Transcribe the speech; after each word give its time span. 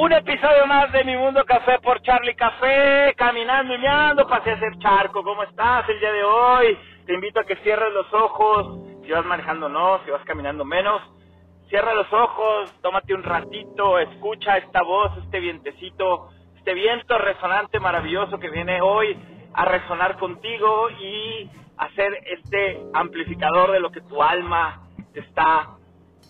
Un 0.00 0.14
episodio 0.14 0.66
más 0.66 0.90
de 0.92 1.04
Mi 1.04 1.14
Mundo 1.14 1.44
Café 1.44 1.78
por 1.78 2.00
Charlie 2.00 2.34
Café, 2.34 3.12
caminando 3.18 3.74
y 3.74 3.78
meando, 3.78 4.26
pasé 4.26 4.52
a 4.52 4.54
hacer 4.54 4.78
charco. 4.78 5.22
¿Cómo 5.22 5.42
estás 5.42 5.86
el 5.90 6.00
día 6.00 6.10
de 6.10 6.24
hoy? 6.24 6.78
Te 7.04 7.12
invito 7.12 7.38
a 7.38 7.44
que 7.44 7.56
cierres 7.56 7.92
los 7.92 8.10
ojos, 8.14 8.78
si 9.04 9.10
vas 9.10 9.26
manejando 9.26 9.68
no, 9.68 10.02
si 10.02 10.10
vas 10.10 10.24
caminando 10.24 10.64
menos. 10.64 11.02
Cierra 11.68 11.92
los 11.92 12.10
ojos, 12.14 12.72
tómate 12.80 13.12
un 13.12 13.22
ratito, 13.22 13.98
escucha 13.98 14.56
esta 14.56 14.80
voz, 14.82 15.14
este 15.22 15.38
vientecito, 15.38 16.30
este 16.56 16.72
viento 16.72 17.18
resonante 17.18 17.78
maravilloso 17.78 18.38
que 18.38 18.48
viene 18.48 18.80
hoy 18.80 19.18
a 19.52 19.66
resonar 19.66 20.16
contigo 20.16 20.88
y 20.98 21.50
hacer 21.76 22.10
este 22.24 22.80
amplificador 22.94 23.72
de 23.72 23.80
lo 23.80 23.90
que 23.90 24.00
tu 24.00 24.22
alma 24.22 24.80
está 25.12 25.76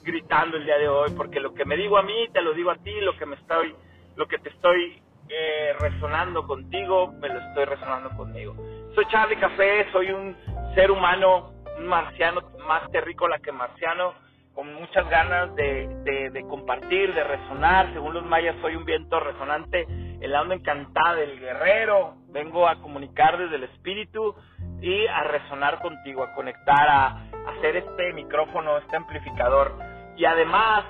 gritando 0.02 0.56
el 0.56 0.64
día 0.64 0.78
de 0.78 0.88
hoy, 0.88 1.10
porque 1.16 1.40
lo 1.40 1.54
que 1.54 1.64
me 1.64 1.77
digo 1.77 1.98
a 1.98 2.02
mí, 2.02 2.28
te 2.32 2.42
lo 2.42 2.52
digo 2.54 2.70
a 2.70 2.77
ti, 2.77 3.00
lo 3.00 3.16
que 3.16 3.27
me 3.27 3.36
estoy, 3.36 3.74
lo 4.16 4.27
que 4.27 4.38
te 4.38 4.50
estoy 4.50 5.02
eh, 5.28 5.74
resonando 5.78 6.46
contigo, 6.46 7.12
me 7.20 7.28
lo 7.28 7.38
estoy 7.38 7.64
resonando 7.64 8.10
conmigo. 8.16 8.55
Soy 8.94 9.05
Charlie 9.06 9.36
Café, 9.36 9.86
soy 9.92 10.10
un 10.10 10.36
ser 10.74 10.91
humano, 10.91 11.52
un 11.78 11.86
marciano 11.86 12.42
más 12.66 12.91
terrícola 12.91 13.38
que 13.38 13.52
marciano, 13.52 14.14
con 14.55 14.74
muchas 14.74 15.08
ganas 15.08 15.55
de, 15.55 15.88
de, 16.05 16.30
de, 16.30 16.42
compartir, 16.42 17.14
de 17.14 17.24
resonar. 17.24 17.92
Según 17.92 18.14
los 18.14 18.27
mayas, 18.27 18.56
soy 18.60 18.74
un 18.74 18.84
viento 18.84 19.20
resonante, 19.20 19.86
el 20.20 20.34
onda 20.34 20.55
encantada 20.55 21.14
del 21.14 21.38
guerrero. 21.38 22.16
Vengo 22.28 22.69
a 22.69 22.80
comunicar 22.82 23.38
desde 23.38 23.56
el 23.56 23.64
espíritu 23.64 24.34
y 24.82 25.06
a 25.06 25.22
resonar 25.24 25.80
contigo, 25.80 26.24
a 26.24 26.34
conectar, 26.34 26.88
a, 26.88 27.27
hacer 27.56 27.77
este 27.77 28.12
micrófono, 28.12 28.78
este 28.78 28.96
amplificador 28.96 29.74
y 30.16 30.24
además 30.24 30.84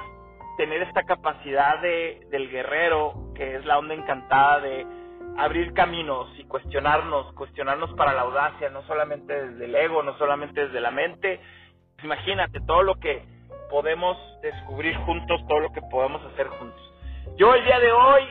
tener 0.57 0.83
esta 0.83 1.05
capacidad 1.05 1.81
de, 1.81 2.21
del 2.31 2.51
guerrero, 2.51 3.15
que 3.35 3.57
es 3.57 3.65
la 3.65 3.79
onda 3.79 3.95
encantada 3.95 4.61
de 4.61 4.87
abrir 5.39 5.73
caminos 5.73 6.29
y 6.39 6.45
cuestionarnos, 6.45 7.33
cuestionarnos 7.35 7.93
para 7.95 8.13
la 8.13 8.23
audacia, 8.23 8.69
no 8.69 8.83
solamente 8.83 9.33
desde 9.33 9.65
el 9.65 9.75
ego, 9.75 10.03
no 10.03 10.17
solamente 10.19 10.67
desde 10.67 10.81
la 10.81 10.91
mente. 10.91 11.41
Imagínate 12.03 12.61
todo 12.67 12.83
lo 12.83 12.97
que 12.97 13.23
podemos 13.71 14.17
descubrir 14.43 14.97
juntos, 14.99 15.41
todo 15.49 15.61
lo 15.61 15.73
que 15.73 15.81
podemos 15.91 16.23
hacer 16.33 16.49
juntos. 16.49 16.83
Yo 17.37 17.55
el 17.55 17.65
día 17.65 17.79
de 17.79 17.93
hoy, 17.93 18.23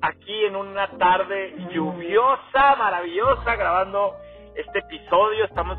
aquí 0.00 0.44
en 0.44 0.56
una 0.56 0.88
tarde 0.96 1.54
lluviosa, 1.70 2.76
maravillosa, 2.76 3.56
grabando 3.56 4.14
este 4.54 4.78
episodio, 4.78 5.44
estamos 5.44 5.76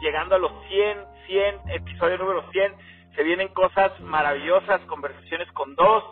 llegando 0.00 0.36
a 0.36 0.38
los 0.38 0.52
100, 0.68 0.98
100, 1.26 1.70
episodio 1.70 2.18
número 2.18 2.44
100 2.52 2.97
se 3.14 3.22
vienen 3.22 3.48
cosas 3.48 3.98
maravillosas, 4.00 4.80
conversaciones 4.82 5.50
con 5.52 5.74
dos, 5.74 6.04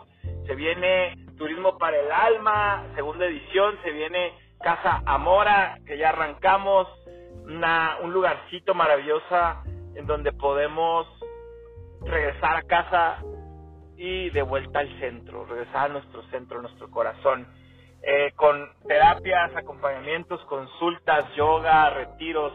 se 0.45 0.55
viene 0.55 1.15
Turismo 1.37 1.77
para 1.77 1.97
el 1.97 2.11
Alma, 2.11 2.85
segunda 2.95 3.25
edición, 3.25 3.75
se 3.83 3.91
viene 3.91 4.33
Casa 4.61 5.01
Amora, 5.05 5.77
que 5.85 5.97
ya 5.97 6.09
arrancamos, 6.09 6.87
una, 7.43 7.97
un 8.01 8.11
lugarcito 8.11 8.73
maravillosa 8.73 9.63
en 9.95 10.05
donde 10.05 10.31
podemos 10.33 11.07
regresar 12.01 12.57
a 12.57 12.61
casa 12.63 13.23
y 13.95 14.29
de 14.29 14.41
vuelta 14.41 14.79
al 14.79 14.99
centro, 14.99 15.45
regresar 15.45 15.89
a 15.89 15.93
nuestro 15.93 16.23
centro, 16.29 16.61
nuestro 16.61 16.89
corazón, 16.91 17.47
eh, 18.03 18.31
con 18.35 18.69
terapias, 18.87 19.55
acompañamientos, 19.55 20.43
consultas, 20.45 21.25
yoga, 21.35 21.89
retiros, 21.89 22.53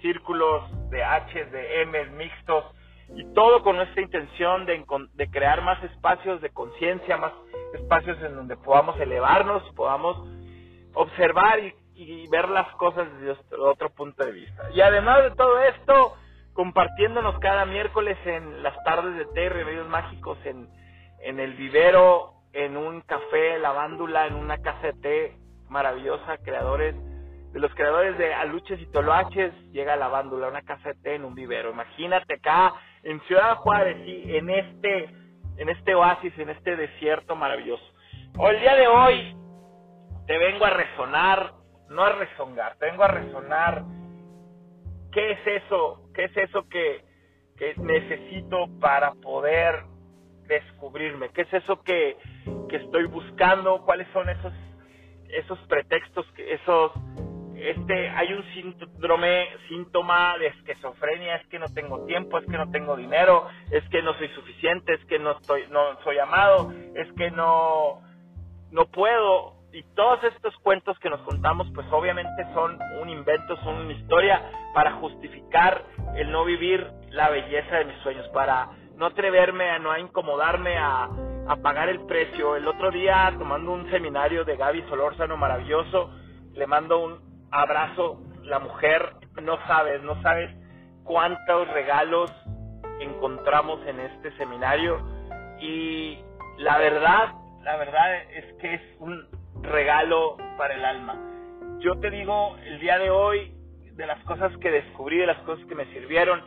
círculos 0.00 0.90
de 0.90 1.02
H, 1.02 1.44
de 1.46 1.82
M, 1.82 2.04
mixtos, 2.10 2.64
y 3.14 3.24
todo 3.34 3.62
con 3.62 3.76
nuestra 3.76 4.02
intención 4.02 4.64
de, 4.66 4.84
de 5.14 5.30
crear 5.30 5.62
más 5.62 5.82
espacios 5.84 6.40
de 6.40 6.50
conciencia, 6.50 7.16
más 7.16 7.32
espacios 7.74 8.20
en 8.22 8.34
donde 8.36 8.56
podamos 8.56 8.98
elevarnos, 9.00 9.62
podamos 9.74 10.16
observar 10.94 11.58
y, 11.58 11.74
y, 11.94 12.28
ver 12.28 12.48
las 12.48 12.68
cosas 12.76 13.08
desde 13.20 13.36
otro 13.58 13.90
punto 13.90 14.24
de 14.24 14.32
vista. 14.32 14.70
Y 14.74 14.80
además 14.80 15.22
de 15.24 15.30
todo 15.32 15.60
esto, 15.62 16.16
compartiéndonos 16.52 17.38
cada 17.38 17.64
miércoles 17.66 18.18
en 18.24 18.62
las 18.62 18.82
tardes 18.84 19.16
de 19.16 19.26
té 19.26 19.44
y 19.44 19.48
remedios 19.48 19.88
mágicos 19.88 20.38
en, 20.44 20.68
en 21.20 21.40
el 21.40 21.54
vivero, 21.54 22.34
en 22.52 22.76
un 22.76 23.00
café, 23.02 23.58
lavándula, 23.58 24.26
en 24.26 24.34
una 24.34 24.58
casa 24.58 24.88
de 24.88 24.92
té 24.94 25.36
maravillosa, 25.68 26.38
creadores 26.38 26.94
de 27.52 27.60
los 27.60 27.74
creadores 27.74 28.16
de 28.16 28.32
Aluches 28.32 28.80
y 28.80 28.86
Toloaches, 28.86 29.52
llega 29.72 29.94
la 29.96 30.08
Bándula, 30.08 30.48
una 30.48 30.62
té 31.02 31.14
en 31.14 31.24
un 31.24 31.34
vivero. 31.34 31.70
Imagínate 31.70 32.34
acá 32.34 32.72
en 33.02 33.20
Ciudad 33.22 33.56
Juárez, 33.56 33.98
y 34.06 34.36
en 34.36 34.48
este, 34.48 35.10
en 35.58 35.68
este 35.68 35.94
oasis, 35.94 36.32
en 36.38 36.48
este 36.48 36.76
desierto 36.76 37.36
maravilloso. 37.36 37.84
Hoy, 38.38 38.54
el 38.54 38.60
día 38.60 38.74
de 38.74 38.86
hoy 38.88 39.36
te 40.26 40.38
vengo 40.38 40.64
a 40.64 40.70
resonar, 40.70 41.52
no 41.90 42.02
a 42.02 42.12
rezongar, 42.12 42.76
te 42.76 42.86
vengo 42.86 43.04
a 43.04 43.08
resonar. 43.08 43.84
¿Qué 45.12 45.32
es 45.32 45.62
eso? 45.64 46.08
¿Qué 46.14 46.24
es 46.24 46.36
eso 46.38 46.66
que, 46.70 47.04
que 47.58 47.74
necesito 47.76 48.66
para 48.80 49.12
poder 49.12 49.84
descubrirme? 50.46 51.28
¿Qué 51.30 51.42
es 51.42 51.52
eso 51.52 51.82
que, 51.82 52.16
que 52.70 52.76
estoy 52.76 53.04
buscando? 53.08 53.82
¿Cuáles 53.84 54.08
son 54.14 54.30
esos, 54.30 54.54
esos 55.28 55.58
pretextos, 55.68 56.26
esos 56.38 56.92
este 57.70 58.10
hay 58.10 58.32
un 58.32 58.44
síndrome, 58.54 59.46
síntoma 59.68 60.36
de 60.38 60.48
esquizofrenia, 60.48 61.36
es 61.36 61.46
que 61.48 61.58
no 61.58 61.66
tengo 61.72 62.04
tiempo, 62.06 62.38
es 62.38 62.46
que 62.46 62.58
no 62.58 62.70
tengo 62.70 62.96
dinero, 62.96 63.46
es 63.70 63.88
que 63.88 64.02
no 64.02 64.14
soy 64.14 64.28
suficiente, 64.28 64.94
es 64.94 65.04
que 65.06 65.18
no 65.18 65.32
estoy 65.32 65.64
no 65.70 66.00
soy 66.02 66.18
amado, 66.18 66.72
es 66.94 67.12
que 67.12 67.30
no 67.30 68.00
no 68.70 68.86
puedo 68.86 69.54
y 69.72 69.82
todos 69.94 70.22
estos 70.24 70.54
cuentos 70.58 70.98
que 70.98 71.08
nos 71.08 71.20
contamos 71.22 71.70
pues 71.74 71.86
obviamente 71.90 72.44
son 72.52 72.78
un 73.00 73.08
invento, 73.08 73.56
son 73.58 73.76
una 73.76 73.92
historia 73.92 74.42
para 74.74 74.92
justificar 74.94 75.84
el 76.16 76.30
no 76.30 76.44
vivir 76.44 76.86
la 77.10 77.30
belleza 77.30 77.76
de 77.76 77.84
mis 77.86 77.98
sueños, 78.02 78.28
para 78.28 78.70
no 78.96 79.06
atreverme 79.06 79.70
a 79.70 79.78
no 79.78 79.96
incomodarme 79.96 80.76
a, 80.76 81.08
a 81.48 81.56
pagar 81.56 81.88
el 81.88 82.04
precio. 82.06 82.56
El 82.56 82.68
otro 82.68 82.90
día 82.90 83.34
tomando 83.38 83.72
un 83.72 83.90
seminario 83.90 84.44
de 84.44 84.56
Gaby 84.56 84.82
Solórzano 84.88 85.36
maravilloso, 85.36 86.10
le 86.52 86.66
mando 86.66 86.98
un, 86.98 87.31
abrazo, 87.52 88.20
la 88.42 88.58
mujer, 88.58 89.14
no 89.42 89.58
sabes, 89.66 90.02
no 90.02 90.20
sabes 90.22 90.50
cuántos 91.04 91.68
regalos 91.68 92.32
encontramos 93.00 93.80
en 93.86 94.00
este 94.00 94.36
seminario 94.36 95.00
y 95.60 96.18
la 96.58 96.78
verdad, 96.78 97.34
la 97.62 97.76
verdad 97.76 98.22
es 98.32 98.52
que 98.54 98.74
es 98.74 98.82
un 98.98 99.26
regalo 99.62 100.36
para 100.56 100.74
el 100.74 100.84
alma. 100.84 101.18
Yo 101.80 101.98
te 101.98 102.10
digo, 102.10 102.56
el 102.64 102.80
día 102.80 102.98
de 102.98 103.10
hoy, 103.10 103.54
de 103.94 104.06
las 104.06 104.22
cosas 104.24 104.56
que 104.58 104.70
descubrí, 104.70 105.18
de 105.18 105.26
las 105.26 105.38
cosas 105.42 105.64
que 105.66 105.74
me 105.74 105.86
sirvieron, 105.86 106.42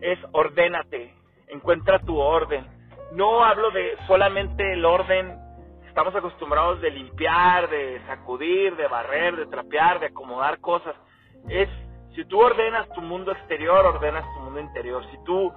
es 0.00 0.18
ordénate, 0.32 1.14
encuentra 1.48 1.98
tu 2.00 2.18
orden. 2.18 2.66
No 3.12 3.44
hablo 3.44 3.70
de 3.70 3.96
solamente 4.06 4.72
el 4.72 4.84
orden 4.84 5.38
estamos 5.98 6.14
acostumbrados 6.14 6.80
de 6.80 6.92
limpiar, 6.92 7.68
de 7.68 8.00
sacudir, 8.06 8.76
de 8.76 8.86
barrer, 8.86 9.34
de 9.34 9.46
trapear, 9.46 9.98
de 9.98 10.06
acomodar 10.06 10.60
cosas. 10.60 10.94
Es, 11.48 11.68
si 12.14 12.24
tú 12.26 12.38
ordenas 12.38 12.88
tu 12.90 13.02
mundo 13.02 13.32
exterior, 13.32 13.84
ordenas 13.84 14.24
tu 14.32 14.40
mundo 14.42 14.60
interior. 14.60 15.02
Si 15.10 15.16
tú 15.24 15.52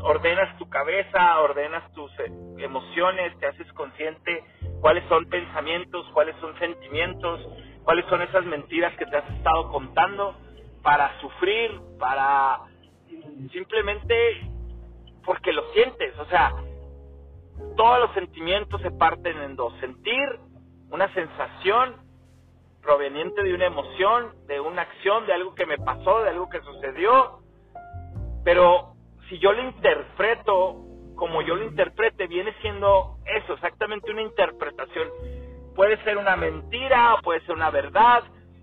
ordenas 0.00 0.56
tu 0.56 0.66
cabeza, 0.70 1.42
ordenas 1.42 1.92
tus 1.92 2.10
eh, 2.20 2.32
emociones, 2.56 3.38
te 3.38 3.48
haces 3.48 3.70
consciente 3.74 4.44
cuáles 4.80 5.06
son 5.10 5.26
pensamientos, 5.26 6.06
cuáles 6.14 6.34
son 6.36 6.58
sentimientos, 6.58 7.46
cuáles 7.84 8.06
son 8.06 8.22
esas 8.22 8.46
mentiras 8.46 8.96
que 8.96 9.04
te 9.04 9.18
has 9.18 9.28
estado 9.28 9.70
contando 9.70 10.36
para 10.82 11.20
sufrir, 11.20 11.78
para 11.98 12.60
simplemente 13.52 14.40
porque 15.22 15.52
lo 15.52 15.70
sientes, 15.74 16.18
o 16.18 16.24
sea, 16.30 16.54
todos 17.76 18.00
los 18.00 18.12
sentimientos 18.14 18.80
se 18.82 18.90
parten 18.90 19.36
en 19.42 19.56
dos. 19.56 19.72
Sentir 19.80 20.38
una 20.90 21.12
sensación 21.14 21.96
proveniente 22.82 23.42
de 23.42 23.54
una 23.54 23.66
emoción, 23.66 24.32
de 24.46 24.60
una 24.60 24.82
acción, 24.82 25.26
de 25.26 25.32
algo 25.32 25.54
que 25.54 25.66
me 25.66 25.78
pasó, 25.78 26.22
de 26.22 26.30
algo 26.30 26.48
que 26.48 26.60
sucedió. 26.60 27.40
Pero 28.44 28.94
si 29.28 29.38
yo 29.38 29.52
lo 29.52 29.62
interpreto 29.62 30.86
como 31.16 31.40
yo 31.42 31.56
lo 31.56 31.64
interprete, 31.64 32.26
viene 32.26 32.54
siendo 32.60 33.16
eso, 33.24 33.54
exactamente 33.54 34.10
una 34.10 34.22
interpretación. 34.22 35.08
Puede 35.74 36.02
ser 36.04 36.16
una 36.18 36.36
mentira 36.36 37.16
puede 37.22 37.40
ser 37.40 37.54
una 37.54 37.70
verdad, 37.70 38.22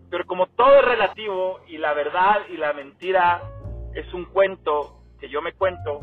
pero 0.09 0.25
como 0.25 0.47
todo 0.47 0.75
es 0.75 0.85
relativo 0.85 1.59
y 1.67 1.77
la 1.77 1.93
verdad 1.93 2.41
y 2.49 2.57
la 2.57 2.73
mentira 2.73 3.41
es 3.93 4.11
un 4.13 4.25
cuento 4.25 4.99
que 5.19 5.29
yo 5.29 5.41
me 5.41 5.53
cuento, 5.53 5.99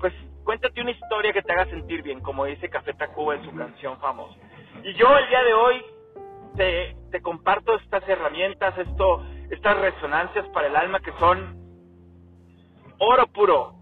pues 0.00 0.14
Cuéntate 0.48 0.80
una 0.80 0.92
historia 0.92 1.34
que 1.34 1.42
te 1.42 1.52
haga 1.52 1.66
sentir 1.66 2.02
bien, 2.02 2.20
como 2.20 2.46
dice 2.46 2.70
Café 2.70 2.94
Tacuba 2.94 3.34
en 3.34 3.44
su 3.44 3.54
canción 3.54 4.00
famosa. 4.00 4.34
Y 4.82 4.94
yo 4.94 5.18
el 5.18 5.28
día 5.28 5.42
de 5.42 5.52
hoy 5.52 5.84
te, 6.56 6.96
te 7.10 7.20
comparto 7.20 7.76
estas 7.76 8.08
herramientas, 8.08 8.78
esto, 8.78 9.26
estas 9.50 9.78
resonancias 9.78 10.48
para 10.48 10.68
el 10.68 10.76
alma 10.76 11.00
que 11.00 11.12
son 11.18 11.54
oro 12.96 13.26
puro. 13.26 13.74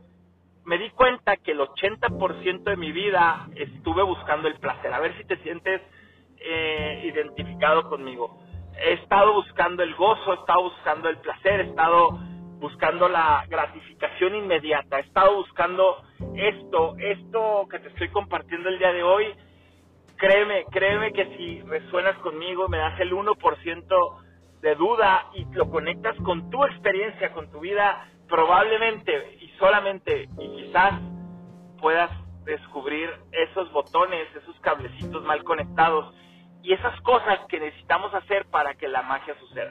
Me 0.65 0.77
di 0.77 0.91
cuenta 0.91 1.37
que 1.37 1.53
el 1.53 1.61
80% 1.61 2.65
de 2.65 2.77
mi 2.77 2.91
vida 2.91 3.47
estuve 3.55 4.03
buscando 4.03 4.49
el 4.49 4.59
placer. 4.59 4.93
A 4.93 4.99
ver 4.99 5.17
si 5.19 5.25
te 5.25 5.37
sientes 5.45 5.81
eh, 6.39 7.03
identificado 7.05 7.89
conmigo. 7.89 8.41
He 8.77 8.95
estado 8.95 9.35
buscando 9.35 9.85
el 9.85 9.95
gozo, 9.95 10.33
he 10.33 10.35
estado 10.35 10.65
buscando 10.65 11.11
el 11.11 11.19
placer, 11.19 11.61
he 11.61 11.69
estado 11.69 12.19
buscando 12.59 13.09
la 13.09 13.45
gratificación 13.49 14.35
inmediata, 14.35 14.99
he 14.99 15.03
estado 15.03 15.37
buscando 15.37 16.03
esto, 16.35 16.97
esto 16.99 17.67
que 17.71 17.79
te 17.79 17.89
estoy 17.89 18.09
compartiendo 18.09 18.69
el 18.69 18.79
día 18.79 18.93
de 18.93 19.03
hoy. 19.03 19.35
Créeme, 20.17 20.65
créeme 20.71 21.13
que 21.13 21.37
si 21.37 21.61
resuenas 21.63 22.17
conmigo, 22.19 22.69
me 22.69 22.79
das 22.79 22.99
el 23.01 23.13
1% 23.13 24.23
de 24.63 24.75
duda 24.75 25.27
y 25.35 25.45
lo 25.53 25.71
conectas 25.71 26.17
con 26.25 26.51
tu 26.51 26.65
experiencia, 26.65 27.33
con 27.33 27.51
tu 27.51 27.61
vida, 27.61 28.09
probablemente 28.29 29.37
y 29.41 29.49
solamente 29.59 30.29
y 30.39 30.49
quizás 30.57 31.01
puedas 31.81 32.11
descubrir 32.45 33.11
esos 33.33 33.71
botones, 33.73 34.27
esos 34.35 34.59
cablecitos 34.61 35.23
mal 35.25 35.45
conectados 35.45 36.15
y 36.63 36.73
esas 36.73 36.99
cosas 37.03 37.41
que 37.49 37.61
necesitamos 37.61 38.13
hacer 38.15 38.47
para 38.47 38.75
que 38.75 38.89
la 38.89 39.03
magia 39.03 39.39
suceda. 39.39 39.71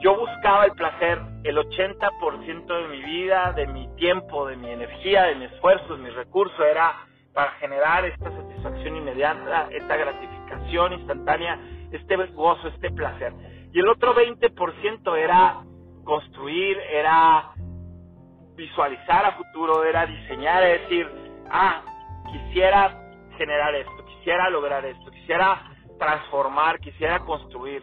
Yo 0.00 0.16
buscaba 0.16 0.64
el 0.64 0.72
placer 0.72 1.20
el 1.44 1.56
80% 1.58 2.66
de 2.66 2.88
mi 2.88 3.02
vida, 3.02 3.52
de 3.52 3.66
mi 3.66 3.86
tiempo, 3.96 4.46
de 4.46 4.56
mi 4.56 4.70
energía, 4.70 5.24
de 5.24 5.34
mi 5.34 5.44
esfuerzo, 5.44 5.96
de 5.96 6.02
mis 6.02 6.14
recursos, 6.14 6.58
era 6.58 7.06
para 7.34 7.52
generar 7.52 8.04
esta 8.06 8.30
satisfacción 8.30 8.96
inmediata, 8.96 9.68
esta 9.70 9.96
gratificación 9.96 10.94
instantánea, 10.94 11.58
este 11.92 12.16
gozo, 12.16 12.68
este 12.68 12.90
placer. 12.90 13.32
Y 13.72 13.78
el 13.78 13.88
otro 13.88 14.14
20% 14.14 15.16
era 15.16 15.58
construir, 16.04 16.78
era 16.90 17.50
visualizar 18.56 19.26
a 19.26 19.32
futuro, 19.32 19.84
era 19.84 20.06
diseñar, 20.06 20.62
es 20.64 20.82
decir, 20.82 21.08
ah, 21.50 21.82
quisiera 22.32 23.12
generar 23.36 23.74
esto, 23.74 24.04
quisiera 24.06 24.50
lograr 24.50 24.84
esto, 24.84 25.10
quisiera 25.10 25.62
transformar, 25.98 26.80
quisiera 26.80 27.20
construir. 27.20 27.82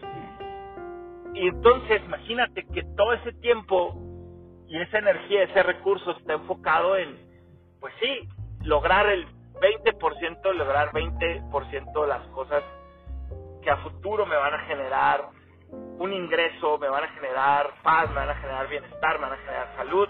Y 1.39 1.48
entonces 1.48 2.01
imagínate 2.04 2.66
que 2.74 2.84
todo 2.95 3.13
ese 3.13 3.31
tiempo 3.34 3.94
y 4.68 4.81
esa 4.81 4.98
energía, 4.98 5.44
ese 5.44 5.63
recurso 5.63 6.12
está 6.12 6.34
enfocado 6.34 6.98
en, 6.98 7.16
pues 7.80 7.94
sí, 8.01 8.28
lograr 8.63 9.07
el 9.07 9.28
20%, 9.62 10.54
lograr 10.54 10.92
20% 10.92 12.01
de 12.01 12.07
las 12.07 12.28
cosas 12.30 12.63
que 13.62 13.69
a 13.69 13.78
futuro 13.78 14.25
me 14.25 14.36
van 14.36 14.54
a 14.54 14.66
generar 14.66 15.30
un 16.00 16.13
ingreso, 16.13 16.78
me 16.80 16.89
van 16.89 17.04
a 17.04 17.07
generar 17.10 17.74
paz, 17.83 18.10
me 18.10 18.16
van 18.16 18.30
a 18.30 18.36
generar 18.36 18.68
bienestar, 18.68 19.19
me 19.19 19.28
van 19.28 19.33
a 19.33 19.44
generar 19.44 19.75
salud 19.75 20.07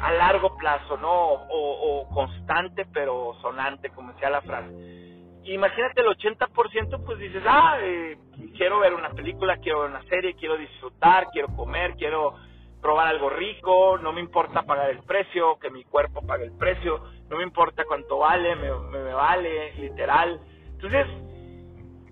a 0.00 0.12
largo 0.12 0.56
plazo, 0.56 0.96
¿no? 0.98 1.10
O, 1.48 2.08
constante 2.12 2.86
pero 2.92 3.34
sonante, 3.40 3.90
como 3.90 4.12
decía 4.12 4.30
la 4.30 4.42
frase. 4.42 5.05
Imagínate 5.46 6.00
el 6.00 6.08
80%, 6.08 7.04
pues 7.04 7.18
dices, 7.18 7.42
ah, 7.46 7.78
eh, 7.80 8.18
quiero 8.56 8.80
ver 8.80 8.94
una 8.94 9.10
película, 9.10 9.58
quiero 9.58 9.80
ver 9.80 9.90
una 9.90 10.02
serie, 10.04 10.34
quiero 10.34 10.56
disfrutar, 10.56 11.28
quiero 11.32 11.48
comer, 11.54 11.94
quiero 11.94 12.34
probar 12.80 13.08
algo 13.08 13.30
rico, 13.30 13.98
no 13.98 14.12
me 14.12 14.20
importa 14.20 14.62
pagar 14.62 14.90
el 14.90 15.02
precio, 15.04 15.58
que 15.58 15.70
mi 15.70 15.84
cuerpo 15.84 16.26
pague 16.26 16.44
el 16.44 16.56
precio, 16.56 17.02
no 17.28 17.36
me 17.36 17.42
importa 17.42 17.84
cuánto 17.84 18.18
vale, 18.18 18.56
me, 18.56 18.70
vale, 19.12 19.72
literal. 19.74 20.40
Entonces, 20.72 21.06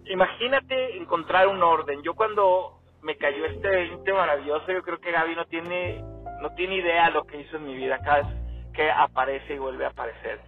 imagínate 0.07 0.97
encontrar 0.97 1.49
un 1.49 1.63
orden. 1.63 2.03
Yo 2.03 2.15
cuando 2.15 2.75
me 3.05 3.17
cayó 3.17 3.45
este 3.45 3.69
20 3.69 4.13
maravilloso. 4.13 4.73
Yo 4.73 4.83
creo 4.83 4.99
que 4.99 5.13
Gaby 5.13 5.37
no 5.37 5.45
tiene, 5.45 6.03
no 6.41 6.51
tiene 6.57 6.77
idea 6.77 7.11
lo 7.11 7.25
que 7.25 7.41
hizo 7.41 7.59
en 7.59 7.67
mi 7.67 7.77
vida 7.77 7.99
cada 7.99 8.23
vez 8.23 8.27
que 8.73 8.91
aparece 8.91 9.55
y 9.55 9.59
vuelve 9.59 9.85
a 9.85 9.89
aparecer. 9.89 10.41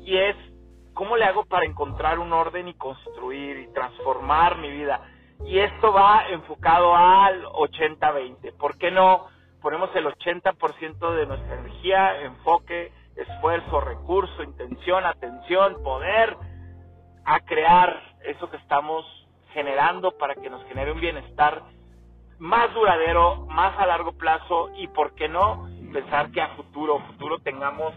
Y 0.00 0.16
es, 0.16 0.36
¿cómo 1.00 1.16
le 1.16 1.24
hago 1.24 1.46
para 1.46 1.64
encontrar 1.64 2.18
un 2.18 2.30
orden 2.30 2.68
y 2.68 2.74
construir 2.74 3.56
y 3.56 3.72
transformar 3.72 4.58
mi 4.58 4.70
vida? 4.70 5.00
Y 5.46 5.58
esto 5.58 5.94
va 5.94 6.28
enfocado 6.28 6.94
al 6.94 7.42
80-20. 7.46 8.52
¿Por 8.58 8.76
qué 8.76 8.90
no 8.90 9.26
ponemos 9.62 9.88
el 9.96 10.04
80% 10.04 11.14
de 11.14 11.24
nuestra 11.24 11.58
energía, 11.58 12.20
enfoque, 12.20 12.92
esfuerzo, 13.16 13.80
recurso, 13.80 14.42
intención, 14.42 15.06
atención, 15.06 15.82
poder 15.82 16.36
a 17.24 17.40
crear 17.46 17.98
eso 18.26 18.50
que 18.50 18.58
estamos 18.58 19.06
generando 19.54 20.12
para 20.18 20.34
que 20.34 20.50
nos 20.50 20.62
genere 20.66 20.92
un 20.92 21.00
bienestar 21.00 21.62
más 22.38 22.74
duradero, 22.74 23.46
más 23.46 23.72
a 23.78 23.86
largo 23.86 24.12
plazo 24.12 24.68
y, 24.76 24.86
¿por 24.88 25.14
qué 25.14 25.30
no?, 25.30 25.66
pensar 25.94 26.30
que 26.30 26.42
a 26.42 26.56
futuro, 26.56 26.98
futuro 27.06 27.38
tengamos 27.38 27.94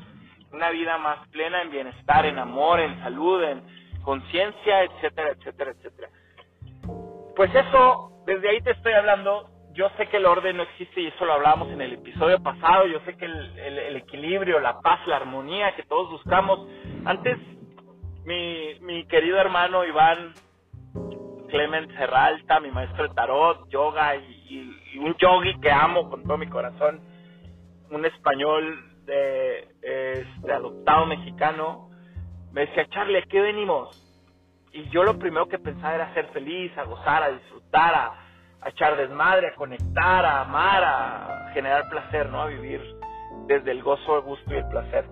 una 0.53 0.69
vida 0.69 0.97
más 0.97 1.27
plena 1.29 1.61
en 1.61 1.71
bienestar, 1.71 2.25
en 2.25 2.37
amor, 2.37 2.79
en 2.79 2.99
salud, 3.01 3.43
en 3.43 3.63
conciencia, 4.03 4.83
etcétera, 4.83 5.31
etcétera, 5.31 5.71
etcétera. 5.71 6.09
Pues 7.35 7.53
eso, 7.53 8.23
desde 8.25 8.49
ahí 8.49 8.61
te 8.61 8.71
estoy 8.71 8.93
hablando. 8.93 9.49
Yo 9.73 9.89
sé 9.97 10.07
que 10.07 10.17
el 10.17 10.27
orden 10.27 10.57
no 10.57 10.63
existe 10.63 11.01
y 11.01 11.07
eso 11.07 11.25
lo 11.25 11.33
hablábamos 11.33 11.69
en 11.69 11.81
el 11.81 11.93
episodio 11.93 12.41
pasado. 12.41 12.85
Yo 12.85 12.99
sé 13.05 13.17
que 13.17 13.25
el, 13.25 13.57
el 13.57 13.95
equilibrio, 13.95 14.59
la 14.59 14.79
paz, 14.81 14.99
la 15.07 15.15
armonía 15.15 15.75
que 15.75 15.83
todos 15.83 16.11
buscamos. 16.11 16.67
Antes, 17.05 17.39
mi, 18.25 18.79
mi 18.81 19.05
querido 19.07 19.37
hermano 19.37 19.83
Iván 19.83 20.33
Clement 21.49 21.91
Serralta, 21.97 22.59
mi 22.59 22.71
maestro 22.71 23.07
de 23.07 23.13
tarot, 23.13 23.69
yoga 23.69 24.15
y, 24.15 24.97
un 24.97 25.15
yogi 25.17 25.59
que 25.59 25.71
amo 25.71 26.09
con 26.09 26.23
todo 26.23 26.37
mi 26.37 26.47
corazón, 26.47 27.01
un 27.89 28.05
español 28.05 28.92
de, 29.05 29.67
este, 29.81 30.51
adoptado 30.51 31.05
mexicano, 31.05 31.89
me 32.51 32.61
decía, 32.61 32.87
Charlie, 32.89 33.17
¿a 33.17 33.23
qué 33.23 33.41
venimos? 33.41 33.99
Y 34.71 34.89
yo 34.89 35.03
lo 35.03 35.17
primero 35.19 35.47
que 35.47 35.59
pensaba 35.59 35.95
era 35.95 36.13
ser 36.13 36.27
feliz, 36.27 36.75
a 36.77 36.83
gozar, 36.83 37.23
a 37.23 37.29
disfrutar, 37.29 37.93
a, 37.93 38.13
a 38.61 38.69
echar 38.69 38.97
desmadre, 38.97 39.47
a 39.47 39.55
conectar, 39.55 40.25
a 40.25 40.41
amar, 40.41 40.83
a 40.83 41.51
generar 41.53 41.89
placer, 41.89 42.29
¿no? 42.29 42.41
A 42.41 42.47
vivir 42.47 42.81
desde 43.47 43.71
el 43.71 43.83
gozo, 43.83 44.17
el 44.17 44.23
gusto 44.23 44.53
y 44.53 44.57
el 44.57 44.67
placer. 44.67 45.05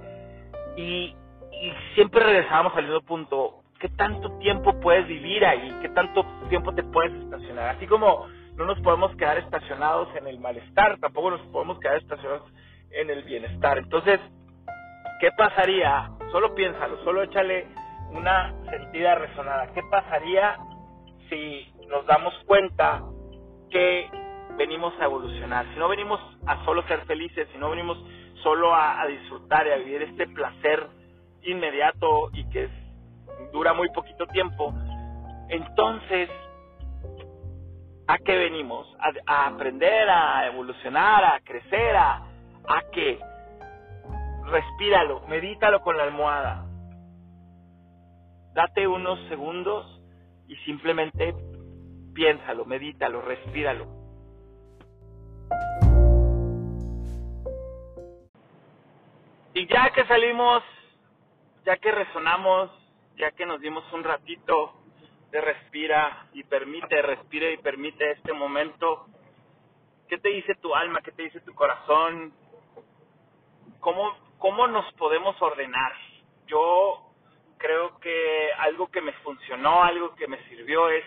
Y, 0.77 1.15
y 1.51 1.73
siempre 1.95 2.23
regresábamos 2.23 2.75
al 2.75 2.85
mismo 2.85 3.01
punto, 3.01 3.63
qué 3.79 3.89
tanto 3.89 4.37
tiempo 4.37 4.79
puedes 4.79 5.07
vivir 5.07 5.45
ahí, 5.45 5.75
qué 5.81 5.89
tanto 5.89 6.25
tiempo 6.49 6.73
te 6.73 6.83
puedes 6.83 7.13
estacionar. 7.23 7.75
Así 7.75 7.87
como 7.87 8.27
no 8.55 8.65
nos 8.65 8.79
podemos 8.81 9.15
quedar 9.15 9.37
estacionados 9.37 10.07
en 10.15 10.27
el 10.27 10.39
malestar, 10.39 10.97
tampoco 10.99 11.31
nos 11.31 11.41
podemos 11.47 11.79
quedar 11.79 11.97
estacionados 11.97 12.44
en 12.93 13.09
el 13.09 13.23
bienestar. 13.23 13.77
Entonces, 13.77 14.19
¿qué 15.19 15.31
pasaría? 15.38 16.09
Solo 16.31 16.53
piénsalo, 16.55 17.03
solo 17.03 17.23
échale 17.23 17.68
una 18.11 18.54
sentida 18.69 19.16
resonada. 19.16 19.71
¿Qué 19.73 19.81
pasaría 19.89 20.57
si 21.30 21.73
nos 21.87 22.06
damos 22.06 22.33
cuenta 22.45 23.01
que 23.69 24.09
venimos 24.57 24.94
a 24.99 25.06
evolucionar? 25.06 25.66
Si 25.73 25.80
no 25.80 25.87
venimos 25.87 26.19
a 26.45 26.63
solo 26.66 26.83
ser 26.87 27.06
felices, 27.06 27.47
si 27.51 27.57
no 27.57 27.69
venimos 27.69 27.97
solo 28.44 28.73
a, 28.73 29.01
a 29.01 29.07
disfrutar 29.07 29.68
y 29.68 29.71
a 29.71 29.77
vivir 29.77 30.01
este 30.04 30.27
placer 30.27 30.87
inmediato 31.44 32.30
y 32.33 32.47
que 32.49 32.63
es 32.63 32.71
dura 33.51 33.73
muy 33.73 33.89
poquito 33.89 34.25
tiempo, 34.27 34.73
entonces, 35.51 36.30
¿a 38.07 38.18
qué 38.19 38.37
venimos? 38.37 38.87
A, 39.27 39.47
aprender, 39.47 40.09
a 40.09 40.47
evolucionar, 40.47 41.25
a 41.25 41.39
crecer, 41.42 41.95
a, 41.95 42.21
a 42.68 42.81
qué? 42.91 43.19
Respíralo, 44.45 45.21
medítalo 45.27 45.81
con 45.81 45.97
la 45.97 46.03
almohada. 46.03 46.65
Date 48.53 48.87
unos 48.87 49.19
segundos 49.30 50.01
y 50.47 50.56
simplemente 50.57 51.35
piénsalo, 52.13 52.65
medítalo, 52.65 53.21
respíralo. 53.21 53.87
Y 59.53 59.68
ya 59.68 59.89
que 59.91 60.06
salimos, 60.06 60.63
ya 61.65 61.77
que 61.77 61.91
resonamos 61.91 62.71
ya 63.21 63.31
que 63.31 63.45
nos 63.45 63.61
dimos 63.61 63.83
un 63.94 64.03
ratito 64.03 64.73
de 65.31 65.41
respira 65.41 66.27
y 66.33 66.44
permite, 66.44 67.01
respira 67.03 67.51
y 67.51 67.57
permite 67.57 68.11
este 68.11 68.33
momento, 68.33 69.06
¿qué 70.09 70.18
te 70.18 70.30
dice 70.30 70.56
tu 70.56 70.73
alma? 70.73 71.01
¿Qué 71.01 71.11
te 71.11 71.23
dice 71.23 71.39
tu 71.41 71.53
corazón? 71.53 72.33
¿Cómo, 73.81 74.16
cómo 74.38 74.68
nos 74.68 74.92
podemos 74.94 75.40
ordenar? 75.42 75.94
Yo 76.47 77.02
creo 77.57 78.00
que 78.00 78.50
algo 78.59 78.88
que 78.90 79.02
me 79.02 79.11
funcionó, 79.23 79.83
algo 79.83 80.16
que 80.16 80.28
me 80.28 80.42
sirvió 80.47 80.90
es, 80.90 81.04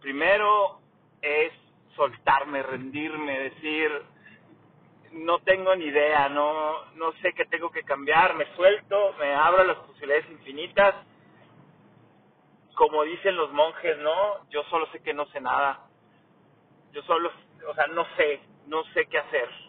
primero, 0.00 0.80
es 1.20 1.52
soltarme, 1.96 2.62
rendirme, 2.62 3.40
decir, 3.40 3.90
no 5.12 5.40
tengo 5.40 5.74
ni 5.74 5.86
idea, 5.86 6.28
no, 6.28 6.84
no 6.94 7.12
sé 7.22 7.32
qué 7.34 7.44
tengo 7.46 7.70
que 7.70 7.82
cambiar, 7.82 8.34
me 8.34 8.46
suelto, 8.54 9.14
me 9.18 9.34
abro 9.34 9.64
las 9.64 9.78
posibilidades 9.78 10.30
infinitas. 10.30 10.94
Como 12.74 13.02
dicen 13.02 13.36
los 13.36 13.52
monjes, 13.52 13.98
¿no? 13.98 14.48
Yo 14.50 14.62
solo 14.64 14.86
sé 14.92 15.02
que 15.02 15.12
no 15.12 15.26
sé 15.26 15.40
nada. 15.40 15.80
Yo 16.92 17.02
solo, 17.02 17.32
o 17.68 17.74
sea, 17.74 17.88
no 17.88 18.06
sé, 18.16 18.40
no 18.66 18.84
sé 18.94 19.06
qué 19.06 19.18
hacer. 19.18 19.67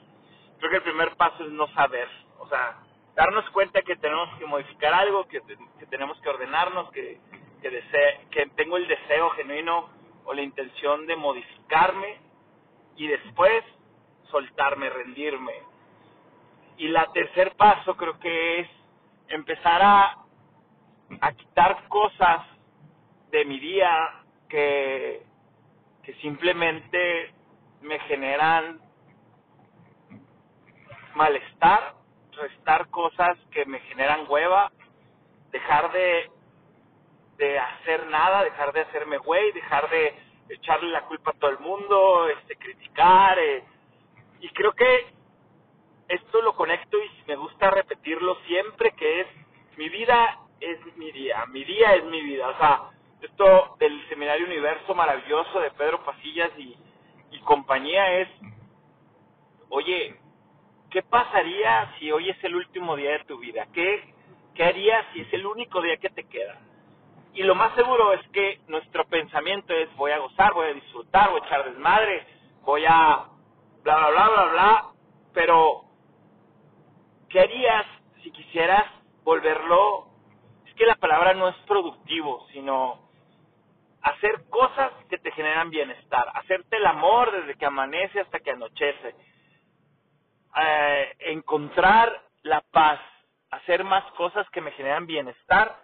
Creo 0.59 0.71
que 0.71 0.77
el 0.77 0.83
primer 0.83 1.15
paso 1.15 1.43
es 1.43 1.51
no 1.51 1.67
saber, 1.69 2.07
o 2.37 2.47
sea, 2.47 2.79
darnos 3.15 3.49
cuenta 3.51 3.81
que 3.81 3.95
tenemos 3.95 4.29
que 4.37 4.45
modificar 4.45 4.93
algo, 4.93 5.27
que, 5.27 5.41
que 5.41 5.85
tenemos 5.87 6.19
que 6.21 6.29
ordenarnos, 6.29 6.91
que, 6.91 7.19
que, 7.61 7.69
desee, 7.69 8.27
que 8.31 8.45
tengo 8.55 8.77
el 8.77 8.87
deseo 8.87 9.29
genuino 9.31 9.89
o 10.25 10.33
la 10.33 10.41
intención 10.41 11.07
de 11.07 11.15
modificarme 11.15 12.17
y 12.95 13.07
después 13.07 13.63
soltarme, 14.29 14.89
rendirme. 14.89 15.53
Y 16.77 16.89
la 16.89 17.11
tercer 17.13 17.55
paso 17.55 17.95
creo 17.95 18.19
que 18.19 18.59
es 18.59 18.69
empezar 19.29 19.81
a, 19.81 20.17
a 21.21 21.31
quitar 21.33 21.87
cosas 21.87 22.45
de 23.31 23.45
mi 23.45 23.59
día 23.59 24.23
que, 24.47 25.23
que 26.03 26.13
simplemente 26.15 27.33
me 27.81 27.99
generan 27.99 28.88
malestar, 31.15 31.95
restar 32.33 32.89
cosas 32.89 33.37
que 33.51 33.65
me 33.65 33.79
generan 33.81 34.25
hueva, 34.27 34.71
dejar 35.51 35.91
de, 35.91 36.29
de 37.37 37.59
hacer 37.59 38.07
nada, 38.07 38.43
dejar 38.43 38.73
de 38.73 38.81
hacerme 38.81 39.17
güey, 39.17 39.51
dejar 39.51 39.89
de 39.89 40.15
echarle 40.49 40.89
la 40.89 41.05
culpa 41.05 41.31
a 41.31 41.39
todo 41.39 41.51
el 41.51 41.59
mundo, 41.59 42.27
este 42.29 42.55
criticar 42.55 43.37
eh, 43.39 43.63
y 44.39 44.49
creo 44.49 44.71
que 44.73 45.07
esto 46.07 46.41
lo 46.41 46.55
conecto 46.55 46.97
y 46.97 47.23
me 47.27 47.35
gusta 47.35 47.69
repetirlo 47.69 48.35
siempre 48.47 48.91
que 48.93 49.21
es 49.21 49.27
mi 49.77 49.89
vida 49.89 50.39
es 50.59 50.79
mi 50.97 51.11
día, 51.11 51.45
mi 51.47 51.63
día 51.63 51.95
es 51.95 52.03
mi 52.05 52.21
vida, 52.21 52.49
o 52.49 52.57
sea, 52.57 52.81
esto 53.21 53.75
del 53.79 54.07
seminario 54.09 54.45
universo 54.45 54.95
maravilloso 54.95 55.59
de 55.59 55.71
Pedro 55.71 56.03
Pasillas 56.03 56.51
y, 56.57 56.75
y 57.31 57.39
compañía 57.41 58.21
es 58.21 58.29
oye, 59.69 60.15
¿qué 60.89 61.03
pasaría 61.03 61.93
si 61.99 62.11
hoy 62.11 62.29
es 62.29 62.43
el 62.43 62.55
último 62.55 62.95
día 62.95 63.11
de 63.11 63.25
tu 63.25 63.37
vida? 63.39 63.67
¿Qué, 63.73 64.13
¿Qué 64.55 64.63
harías 64.63 65.05
si 65.13 65.21
es 65.21 65.33
el 65.33 65.45
único 65.45 65.81
día 65.81 65.97
que 65.97 66.09
te 66.09 66.23
queda? 66.25 66.59
Y 67.33 67.43
lo 67.43 67.55
más 67.55 67.73
seguro 67.75 68.13
es 68.13 68.27
que 68.29 68.59
nuestro 68.67 69.05
pensamiento 69.05 69.73
es 69.73 69.93
voy 69.95 70.11
a 70.11 70.17
gozar, 70.17 70.53
voy 70.53 70.67
a 70.67 70.73
disfrutar, 70.73 71.29
voy 71.29 71.41
a 71.41 71.45
echar 71.45 71.65
desmadre, 71.65 72.25
voy 72.63 72.85
a 72.87 73.27
bla, 73.83 73.95
bla, 73.95 74.09
bla, 74.09 74.29
bla, 74.29 74.45
bla, 74.45 74.85
pero 75.33 75.83
¿qué 77.29 77.39
harías 77.39 77.85
si 78.23 78.31
quisieras 78.31 78.85
volverlo? 79.23 80.07
Es 80.65 80.73
que 80.73 80.85
la 80.85 80.95
palabra 80.95 81.33
no 81.33 81.47
es 81.49 81.55
productivo, 81.67 82.47
sino 82.51 83.09
hacer 84.01 84.49
cosas 84.49 84.91
que 85.09 85.17
te 85.17 85.31
generan 85.31 85.69
bienestar, 85.69 86.25
hacerte 86.33 86.77
el 86.77 86.85
amor 86.85 87.31
desde 87.31 87.57
que 87.57 87.65
amanece 87.65 88.21
hasta 88.21 88.39
que 88.39 88.51
anochece, 88.51 89.15
eh, 90.55 91.15
encontrar 91.19 92.21
la 92.43 92.61
paz, 92.61 92.99
hacer 93.51 93.83
más 93.83 94.03
cosas 94.13 94.49
que 94.51 94.61
me 94.61 94.71
generan 94.71 95.05
bienestar 95.05 95.79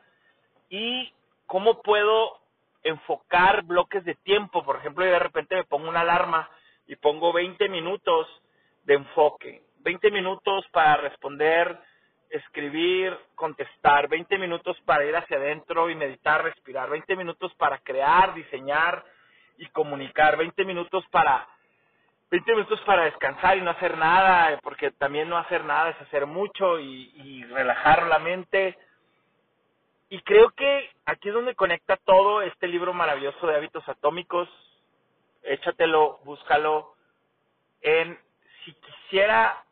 y 0.69 1.13
cómo 1.45 1.81
puedo 1.81 2.39
enfocar 2.83 3.63
bloques 3.63 4.03
de 4.05 4.15
tiempo. 4.15 4.63
Por 4.63 4.77
ejemplo, 4.77 5.05
yo 5.05 5.11
de 5.11 5.19
repente 5.19 5.55
me 5.55 5.63
pongo 5.63 5.89
una 5.89 6.01
alarma 6.01 6.49
y 6.87 6.95
pongo 6.95 7.33
20 7.33 7.67
minutos 7.69 8.27
de 8.83 8.95
enfoque, 8.95 9.63
20 9.79 10.11
minutos 10.11 10.65
para 10.71 10.97
responder, 10.97 11.79
escribir, 12.29 13.17
contestar, 13.35 14.07
20 14.07 14.37
minutos 14.37 14.79
para 14.85 15.05
ir 15.05 15.15
hacia 15.15 15.37
adentro 15.37 15.89
y 15.89 15.95
meditar, 15.95 16.43
respirar, 16.43 16.89
20 16.89 17.15
minutos 17.15 17.53
para 17.55 17.79
crear, 17.79 18.33
diseñar 18.33 19.03
y 19.57 19.67
comunicar, 19.67 20.37
20 20.37 20.65
minutos 20.65 21.03
para 21.11 21.47
20 22.35 22.51
minutos 22.51 22.81
para 22.81 23.05
descansar 23.05 23.57
y 23.57 23.61
no 23.61 23.71
hacer 23.71 23.97
nada, 23.97 24.59
porque 24.61 24.91
también 24.91 25.29
no 25.29 25.37
hacer 25.37 25.63
nada 25.63 25.91
es 25.91 26.01
hacer 26.01 26.25
mucho 26.25 26.81
y, 26.81 27.45
relajar 27.45 28.07
la 28.07 28.19
mente. 28.19 28.77
Y 30.09 30.19
creo 30.19 30.49
que 30.49 30.89
aquí 31.05 31.29
es 31.29 31.33
donde 31.33 31.55
conecta 31.55 31.95
todo 31.95 32.41
este 32.41 32.67
libro 32.67 32.93
maravilloso 32.93 33.47
de 33.47 33.55
hábitos 33.55 33.87
atómicos. 33.87 34.49
Échatelo, 35.43 36.19
búscalo. 36.25 36.95
En 37.81 38.19
si 38.65 38.73
quisiera 38.73 39.63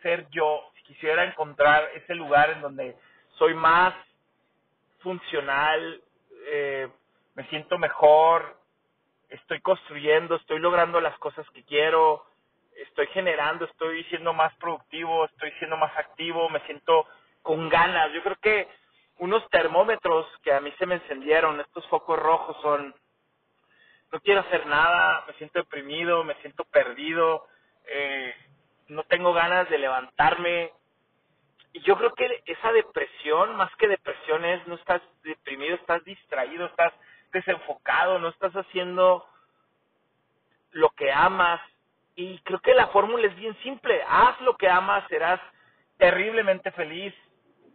ser 0.00 0.28
yo, 0.30 0.70
si 0.76 0.84
quisiera 0.84 1.24
encontrar 1.24 1.90
ese 1.96 2.14
lugar 2.14 2.50
en 2.50 2.60
donde 2.60 2.96
soy 3.36 3.54
más 3.54 3.94
funcional, 5.00 6.00
eh, 6.46 6.88
me 7.34 7.48
siento 7.48 7.78
mejor, 7.78 8.59
estoy 9.30 9.60
construyendo, 9.60 10.36
estoy 10.36 10.58
logrando 10.58 11.00
las 11.00 11.16
cosas 11.18 11.48
que 11.50 11.64
quiero, 11.64 12.24
estoy 12.76 13.06
generando, 13.08 13.64
estoy 13.64 14.04
siendo 14.04 14.32
más 14.32 14.54
productivo, 14.56 15.24
estoy 15.24 15.52
siendo 15.58 15.76
más 15.76 15.96
activo, 15.96 16.48
me 16.48 16.60
siento 16.60 17.06
con 17.42 17.68
ganas. 17.68 18.12
Yo 18.12 18.22
creo 18.22 18.36
que 18.36 18.68
unos 19.18 19.48
termómetros 19.50 20.26
que 20.42 20.52
a 20.52 20.60
mí 20.60 20.72
se 20.78 20.86
me 20.86 20.96
encendieron, 20.96 21.60
estos 21.60 21.86
focos 21.88 22.18
rojos 22.18 22.56
son, 22.62 22.94
no 24.12 24.20
quiero 24.20 24.40
hacer 24.40 24.66
nada, 24.66 25.24
me 25.26 25.34
siento 25.34 25.60
deprimido, 25.60 26.24
me 26.24 26.34
siento 26.36 26.64
perdido, 26.64 27.46
eh, 27.86 28.34
no 28.88 29.04
tengo 29.04 29.32
ganas 29.32 29.68
de 29.70 29.78
levantarme. 29.78 30.72
Y 31.72 31.80
yo 31.82 31.96
creo 31.96 32.12
que 32.14 32.42
esa 32.46 32.72
depresión, 32.72 33.54
más 33.54 33.70
que 33.76 33.86
depresión, 33.86 34.44
es 34.44 34.66
no 34.66 34.74
estás 34.74 35.02
deprimido, 35.22 35.76
estás 35.76 36.02
distraído, 36.04 36.66
estás 36.66 36.92
desenfocado, 37.32 38.18
no 38.18 38.28
estás 38.28 38.52
haciendo 38.54 39.26
lo 40.72 40.90
que 40.90 41.12
amas. 41.12 41.60
Y 42.16 42.38
creo 42.40 42.60
que 42.60 42.74
la 42.74 42.88
fórmula 42.88 43.26
es 43.26 43.36
bien 43.36 43.56
simple. 43.62 44.02
Haz 44.08 44.40
lo 44.40 44.56
que 44.56 44.68
amas, 44.68 45.04
serás 45.08 45.40
terriblemente 45.98 46.70
feliz. 46.72 47.14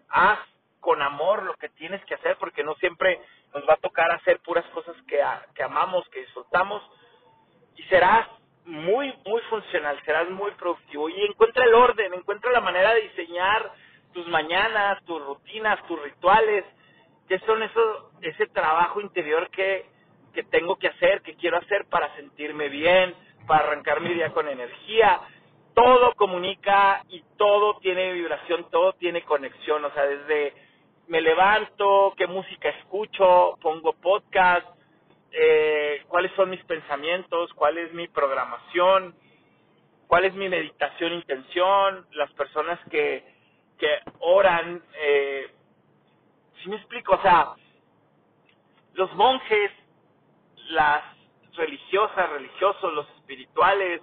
Haz 0.10 0.40
con 0.80 1.02
amor 1.02 1.44
lo 1.44 1.56
que 1.56 1.70
tienes 1.70 2.04
que 2.06 2.16
hacer, 2.16 2.38
porque 2.38 2.64
no 2.64 2.76
siempre 2.76 3.20
nos 3.54 3.68
va 3.68 3.74
a 3.74 3.78
tocar 3.78 4.12
hacer 4.12 4.40
puras 4.42 4.66
cosas 4.68 4.96
que, 5.08 5.20
que 5.56 5.64
amamos, 5.64 6.08
que 6.10 6.20
disfrutamos. 6.20 6.84
Y 7.76 7.84
serás 7.84 8.28
muy, 8.66 9.14
muy 9.26 9.42
funcional, 9.44 10.00
serás 10.06 10.30
muy 10.30 10.52
productivo. 10.52 11.10
Y 11.10 11.22
encuentra 11.24 11.66
el 11.66 11.74
orden, 11.74 12.14
encuentra 12.14 12.52
la 12.52 12.62
manera 12.62 12.94
de 12.94 13.02
diseñar 13.02 13.72
tus 14.14 14.28
mañanas, 14.28 15.04
tus 15.06 15.24
rutinas, 15.24 15.86
tus 15.88 16.02
rituales, 16.02 16.66
que 17.28 17.40
son 17.40 17.64
eso, 17.64 18.12
ese 18.22 18.48
trabajo 18.48 19.02
interior 19.02 19.50
que, 19.50 19.86
que 20.34 20.44
tengo 20.44 20.78
que 20.78 20.88
hacer, 20.88 21.22
que 21.22 21.36
quiero 21.36 21.58
hacer 21.58 21.86
para 21.86 22.16
sentirme 22.16 22.70
bien, 22.70 23.16
para 23.48 23.66
arrancar 23.66 24.02
mi 24.02 24.14
día 24.14 24.32
con 24.32 24.48
energía. 24.48 25.22
Todo 25.74 26.14
comunica 26.16 27.04
y 27.10 27.24
todo 27.38 27.80
tiene 27.80 28.14
vibración, 28.14 28.70
todo 28.70 28.94
tiene 28.94 29.24
conexión, 29.24 29.84
o 29.84 29.92
sea, 29.92 30.04
desde 30.06 30.54
me 31.08 31.22
levanto, 31.22 32.14
qué 32.18 32.28
música 32.28 32.70
escucho, 32.70 33.58
pongo 33.62 33.94
podcast, 33.94 34.68
eh, 35.32 36.04
cuáles 36.08 36.32
son 36.34 36.50
mis 36.50 36.64
pensamientos, 36.64 37.54
cuál 37.54 37.78
es 37.78 37.94
mi 37.94 38.08
programación, 38.08 39.16
cuál 40.08 40.26
es 40.26 40.34
mi 40.34 40.50
meditación, 40.50 41.14
intención, 41.14 42.08
las 42.12 42.32
personas 42.34 42.80
que, 42.90 43.24
que 43.78 44.00
oran, 44.20 44.82
eh, 45.00 45.52
si 46.66 46.70
me 46.72 46.78
explico, 46.78 47.14
o 47.14 47.22
sea, 47.22 47.54
los 48.94 49.14
monjes, 49.14 49.72
las 50.70 51.04
religiosas, 51.56 52.28
religiosos, 52.32 52.92
los 52.92 53.08
espirituales, 53.18 54.02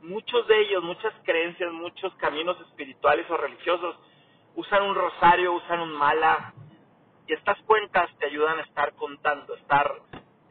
muchos 0.00 0.48
de 0.48 0.58
ellos, 0.62 0.82
muchas 0.82 1.12
creencias, 1.22 1.70
muchos 1.70 2.14
caminos 2.14 2.58
espirituales 2.62 3.28
o 3.28 3.36
religiosos, 3.36 3.94
usan 4.54 4.84
un 4.84 4.94
rosario, 4.94 5.52
usan 5.52 5.80
un 5.80 5.92
mala, 5.92 6.54
y 7.26 7.34
estas 7.34 7.60
cuentas 7.64 8.08
te 8.18 8.24
ayudan 8.24 8.58
a 8.58 8.62
estar 8.62 8.94
contando, 8.94 9.54
estar 9.54 9.94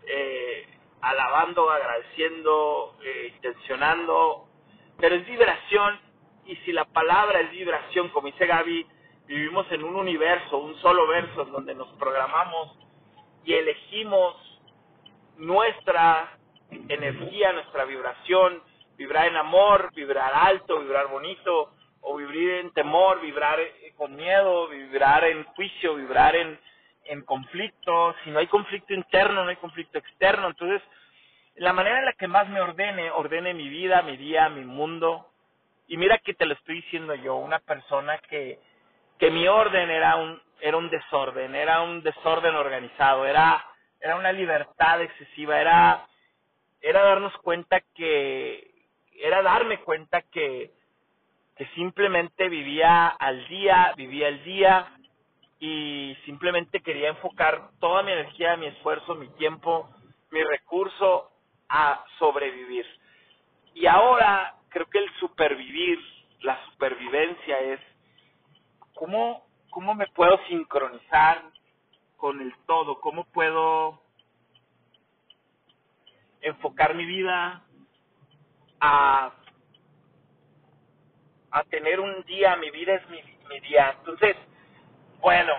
eh, 0.06 0.68
alabando, 1.02 1.72
agradeciendo, 1.72 2.98
eh, 3.04 3.32
intencionando, 3.34 4.48
pero 5.00 5.16
es 5.16 5.26
vibración, 5.26 6.00
y 6.46 6.56
si 6.58 6.72
la 6.72 6.86
palabra 6.86 7.40
es 7.40 7.50
vibración, 7.50 8.10
como 8.10 8.28
dice 8.28 8.46
Gaby, 8.46 8.86
vivimos 9.32 9.66
en 9.72 9.86
un 9.86 9.96
universo, 9.96 10.58
un 10.58 10.76
solo 10.82 11.08
verso, 11.08 11.46
donde 11.46 11.74
nos 11.74 11.88
programamos 11.94 12.78
y 13.46 13.54
elegimos 13.54 14.36
nuestra 15.38 16.38
energía, 16.70 17.54
nuestra 17.54 17.86
vibración, 17.86 18.62
vibrar 18.98 19.28
en 19.28 19.38
amor, 19.38 19.90
vibrar 19.96 20.34
alto, 20.36 20.82
vibrar 20.82 21.08
bonito, 21.08 21.72
o 22.02 22.18
vibrar 22.18 22.60
en 22.60 22.74
temor, 22.74 23.22
vibrar 23.22 23.58
con 23.96 24.18
miedo, 24.18 24.68
vibrar 24.68 25.24
en 25.24 25.46
juicio, 25.46 25.96
vibrar 25.96 26.36
en, 26.36 26.60
en 27.06 27.22
conflicto. 27.22 28.14
Si 28.26 28.32
no 28.32 28.40
hay 28.40 28.48
conflicto 28.48 28.94
interno, 28.94 29.46
no 29.46 29.50
hay 29.50 29.56
conflicto 29.56 29.98
externo. 29.98 30.48
Entonces, 30.48 30.82
la 31.56 31.72
manera 31.72 32.00
en 32.00 32.06
la 32.06 32.14
que 32.14 32.28
más 32.28 32.50
me 32.50 32.60
ordene, 32.60 33.10
ordene 33.12 33.54
mi 33.54 33.70
vida, 33.70 34.02
mi 34.02 34.18
día, 34.18 34.50
mi 34.50 34.66
mundo. 34.66 35.26
Y 35.88 35.96
mira 35.96 36.18
que 36.18 36.34
te 36.34 36.46
lo 36.46 36.54
estoy 36.54 36.82
diciendo 36.82 37.16
yo, 37.16 37.38
una 37.38 37.60
persona 37.60 38.18
que, 38.30 38.60
que 39.22 39.30
mi 39.30 39.48
orden 39.48 39.92
era 39.92 40.16
un, 40.16 40.42
era 40.60 40.78
un 40.78 40.90
desorden, 40.90 41.54
era 41.54 41.84
un 41.84 42.02
desorden 42.02 42.56
organizado, 42.56 43.28
era, 43.28 43.64
era 44.00 44.16
una 44.16 44.32
libertad 44.32 45.00
excesiva, 45.00 45.62
era, 45.62 46.08
era 46.82 47.04
darnos 47.04 47.38
cuenta 47.38 47.82
que, 47.94 48.74
era 49.14 49.44
darme 49.44 49.78
cuenta 49.82 50.24
que, 50.24 50.72
que 51.56 51.68
simplemente 51.76 52.50
vivía 52.50 53.10
al 53.10 53.48
día, 53.48 53.94
vivía 53.96 54.28
el 54.28 54.44
día 54.44 54.88
y 55.60 56.18
simplemente 56.26 56.82
quería 56.82 57.10
enfocar 57.10 57.70
toda 57.80 58.02
mi 58.02 58.14
energía, 58.14 58.58
mi 58.58 58.66
esfuerzo, 58.66 59.14
mi 59.14 59.28
tiempo, 59.36 59.88
mi 60.32 60.42
recurso 60.42 61.30
a 61.70 62.04
sobrevivir. 62.18 62.88
Y 63.76 63.86
ahora 63.86 64.56
creo 64.70 64.90
que 64.90 64.98
el 64.98 65.14
supervivir, 65.20 66.00
la 66.40 66.60
supervivencia 66.72 67.60
es 67.60 67.91
cómo, 69.02 69.44
cómo 69.72 69.96
me 69.96 70.06
puedo 70.10 70.38
sincronizar 70.46 71.42
con 72.18 72.40
el 72.40 72.54
todo, 72.68 73.02
cómo 73.02 73.26
puedo 73.26 74.00
enfocar 76.40 76.94
mi 76.94 77.04
vida 77.08 77.64
a, 78.80 79.32
a 81.50 81.64
tener 81.64 82.00
un 82.00 82.22
día, 82.26 82.56
mi 82.58 82.70
vida 82.70 82.94
es 82.94 83.10
mi, 83.10 83.20
mi 83.50 83.60
día. 83.62 83.96
Entonces, 83.98 84.36
bueno, 85.20 85.52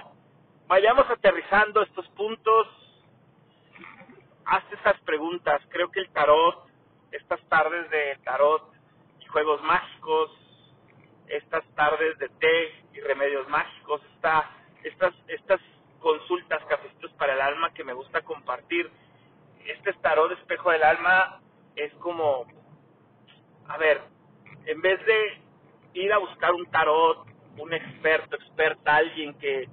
vayamos 0.69 1.11
aterrizando 1.11 1.83
estos 1.83 2.09
puntos. 2.11 2.69
Hazte 4.45 4.77
esas 4.77 5.01
preguntas. 5.01 5.61
Creo 5.71 5.91
que 5.91 5.99
el 5.99 6.11
tarot, 6.11 6.65
estas 7.11 7.41
tardes 7.49 7.91
de 7.91 8.21
tarot 8.23 8.73
y 9.19 9.27
juegos 9.27 9.61
mágicos, 9.65 10.31
estas 11.37 11.65
tardes 11.75 12.19
de 12.19 12.29
té 12.29 12.75
y 12.93 13.01
remedios 13.01 13.49
mágicos, 13.49 14.01
esta, 14.15 14.51
estas, 14.85 15.15
estas 15.29 15.61
consultas, 16.01 16.65
cafecitos 16.67 17.13
para 17.15 17.35
el 17.35 17.41
alma 17.41 17.73
que 17.73 17.85
me 17.85 17.93
gusta 17.93 18.23
compartir. 18.23 18.91
Este 19.67 19.93
tarot 19.95 20.33
espejo 20.33 20.71
del 20.71 20.83
alma 20.83 21.41
es 21.77 21.93
como, 21.95 22.47
a 23.69 23.77
ver, 23.79 24.01
en 24.67 24.81
vez 24.81 25.05
de 25.07 25.41
ir 25.95 26.13
a 26.13 26.19
buscar 26.19 26.53
un 26.53 26.67
tarot 26.67 27.33
un 27.59 27.73
experto, 27.73 28.37
experta, 28.37 28.97
alguien 28.97 29.35
que 29.35 29.69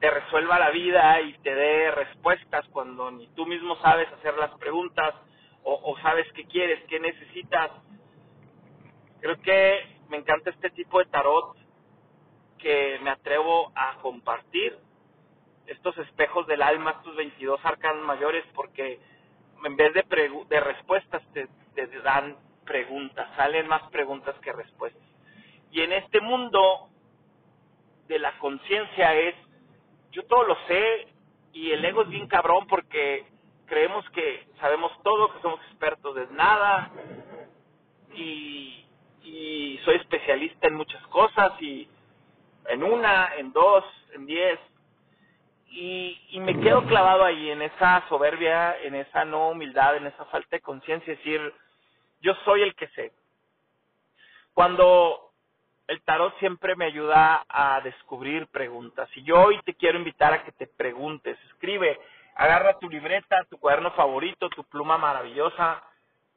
te 0.00 0.10
resuelva 0.10 0.58
la 0.58 0.70
vida 0.70 1.20
y 1.20 1.34
te 1.38 1.54
dé 1.54 1.90
respuestas 1.90 2.66
cuando 2.70 3.10
ni 3.10 3.28
tú 3.28 3.46
mismo 3.46 3.76
sabes 3.76 4.08
hacer 4.12 4.34
las 4.36 4.50
preguntas 4.58 5.14
o, 5.62 5.94
sabes 6.00 6.26
qué 6.32 6.46
quieres, 6.46 6.82
qué 6.88 6.98
necesitas. 6.98 7.70
Creo 9.20 9.38
que 9.42 9.99
me 10.10 10.18
encanta 10.18 10.50
este 10.50 10.70
tipo 10.70 10.98
de 10.98 11.06
tarot 11.06 11.56
que 12.58 12.98
me 13.02 13.10
atrevo 13.10 13.72
a 13.74 13.96
compartir 14.02 14.76
estos 15.66 15.96
espejos 15.98 16.46
del 16.46 16.62
alma, 16.62 16.96
estos 16.98 17.16
22 17.16 17.60
arcanos 17.64 18.04
mayores, 18.04 18.44
porque 18.54 19.00
en 19.64 19.76
vez 19.76 19.94
de, 19.94 20.04
de 20.48 20.60
respuestas 20.60 21.22
te, 21.32 21.48
te 21.74 21.86
dan 22.00 22.36
preguntas, 22.64 23.28
salen 23.36 23.68
más 23.68 23.82
preguntas 23.90 24.34
que 24.40 24.52
respuestas. 24.52 25.02
Y 25.70 25.80
en 25.82 25.92
este 25.92 26.20
mundo 26.20 26.88
de 28.08 28.18
la 28.18 28.36
conciencia 28.38 29.14
es, 29.14 29.34
yo 30.10 30.24
todo 30.26 30.42
lo 30.44 30.56
sé 30.66 31.06
y 31.52 31.70
el 31.70 31.84
ego 31.84 32.02
es 32.02 32.08
bien 32.08 32.26
cabrón 32.26 32.66
porque 32.66 33.24
creemos 33.66 34.08
que 34.10 34.48
sabemos 34.60 34.90
todo, 35.02 35.32
que 35.32 35.40
somos 35.40 35.60
expertos 35.66 36.16
de 36.16 36.26
nada 36.28 36.90
y, 38.14 38.79
especialista 40.40 40.68
en 40.68 40.74
muchas 40.74 41.06
cosas 41.08 41.52
y 41.60 41.88
en 42.68 42.82
una, 42.82 43.34
en 43.36 43.52
dos, 43.52 43.84
en 44.14 44.26
diez 44.26 44.58
y, 45.70 46.20
y 46.30 46.40
me 46.40 46.58
quedo 46.60 46.84
clavado 46.86 47.24
ahí 47.24 47.50
en 47.50 47.62
esa 47.62 48.04
soberbia, 48.08 48.76
en 48.82 48.94
esa 48.94 49.24
no 49.24 49.50
humildad, 49.50 49.96
en 49.96 50.06
esa 50.06 50.24
falta 50.26 50.56
de 50.56 50.60
conciencia, 50.60 51.14
decir, 51.14 51.40
yo 52.20 52.34
soy 52.44 52.62
el 52.62 52.74
que 52.74 52.88
sé. 52.88 53.12
Cuando 54.52 55.30
el 55.86 56.02
tarot 56.02 56.36
siempre 56.38 56.74
me 56.74 56.86
ayuda 56.86 57.44
a 57.48 57.80
descubrir 57.82 58.46
preguntas. 58.48 59.08
Y 59.14 59.22
yo 59.22 59.40
hoy 59.40 59.60
te 59.64 59.74
quiero 59.74 59.98
invitar 59.98 60.32
a 60.32 60.42
que 60.42 60.52
te 60.52 60.66
preguntes. 60.66 61.38
Escribe, 61.52 62.00
agarra 62.34 62.78
tu 62.78 62.88
libreta, 62.88 63.44
tu 63.48 63.58
cuaderno 63.58 63.92
favorito, 63.92 64.48
tu 64.50 64.64
pluma 64.64 64.98
maravillosa 64.98 65.82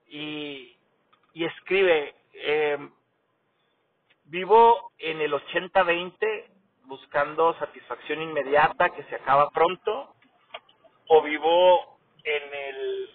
y, 0.07 0.77
y 1.33 1.45
escribe. 1.45 2.15
Eh, 2.33 2.77
vivo 4.33 4.91
en 4.97 5.21
el 5.21 5.31
80-20 5.31 6.45
buscando 6.85 7.53
satisfacción 7.59 8.19
inmediata 8.19 8.89
que 8.89 9.03
se 9.03 9.15
acaba 9.15 9.51
pronto 9.51 10.15
o 11.07 11.21
vivo 11.21 11.99
en 12.23 12.43
el 12.51 13.09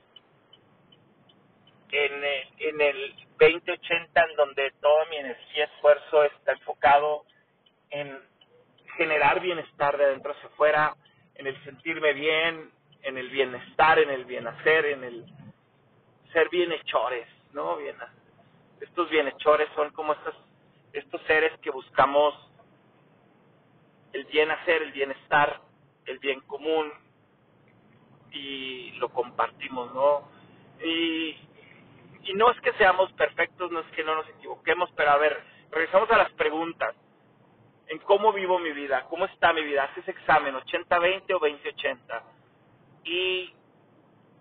en, 1.91 2.25
en 2.59 2.81
el 2.81 3.15
2080 3.37 4.25
en 4.25 4.37
donde 4.37 4.71
toda 4.81 5.07
mi 5.07 5.17
energía, 5.17 5.65
esfuerzo 5.65 6.23
está 6.23 6.53
enfocado 6.53 7.25
en 7.91 8.17
generar 8.97 9.41
bienestar 9.41 9.99
de 9.99 10.05
adentro 10.05 10.33
hacia 10.33 10.49
afuera, 10.51 10.95
en 11.35 11.49
el 11.49 11.65
sentirme 11.65 12.13
bien, 12.13 12.71
en 13.03 13.19
el 13.19 13.29
bienestar, 13.31 13.99
en 13.99 14.11
el 14.11 14.25
bienhacer, 14.25 14.87
en 14.87 15.03
el 15.03 15.27
ser 16.33 16.49
bienhechores, 16.51 17.27
¿no? 17.55 17.77
Bien, 17.77 17.97
estos 18.81 19.11
bienhechores 19.11 19.69
son 19.75 19.91
como 19.93 20.13
estos, 20.13 20.35
estos 20.93 21.21
seres 21.23 21.53
que 21.61 21.71
buscamos 21.71 22.35
el 24.13 24.25
bien 24.27 24.51
hacer, 24.51 24.83
el 24.83 24.93
bienestar, 24.93 25.61
el 26.07 26.19
bien 26.19 26.41
común 26.41 26.91
y 28.31 28.93
lo 28.93 29.09
compartimos, 29.11 29.95
¿no? 29.95 30.29
Y 30.83 31.37
y 32.29 32.35
no 32.35 32.51
es 32.51 32.61
que 32.61 32.73
seamos 32.75 33.11
perfectos, 33.13 33.71
no 33.71 33.81
es 33.81 33.87
que 33.93 34.05
no 34.05 34.15
nos 34.15 34.29
equivoquemos, 34.29 34.91
pero 34.95 35.13
a 35.13 35.17
ver, 35.17 35.43
regresamos 35.71 36.11
a 36.11 36.19
las 36.19 36.31
preguntas. 36.33 36.95
En 37.87 37.99
cómo 38.01 38.35
vivo 38.35 38.59
mi 38.59 38.73
vida, 38.73 39.07
cómo 39.09 39.25
está 39.25 39.55
mi 39.55 39.63
vida, 39.63 39.85
haces 39.85 40.07
examen 40.09 40.55
80-20 40.55 41.35
o 41.35 41.41
20-80. 41.41 42.23
Y 43.05 43.55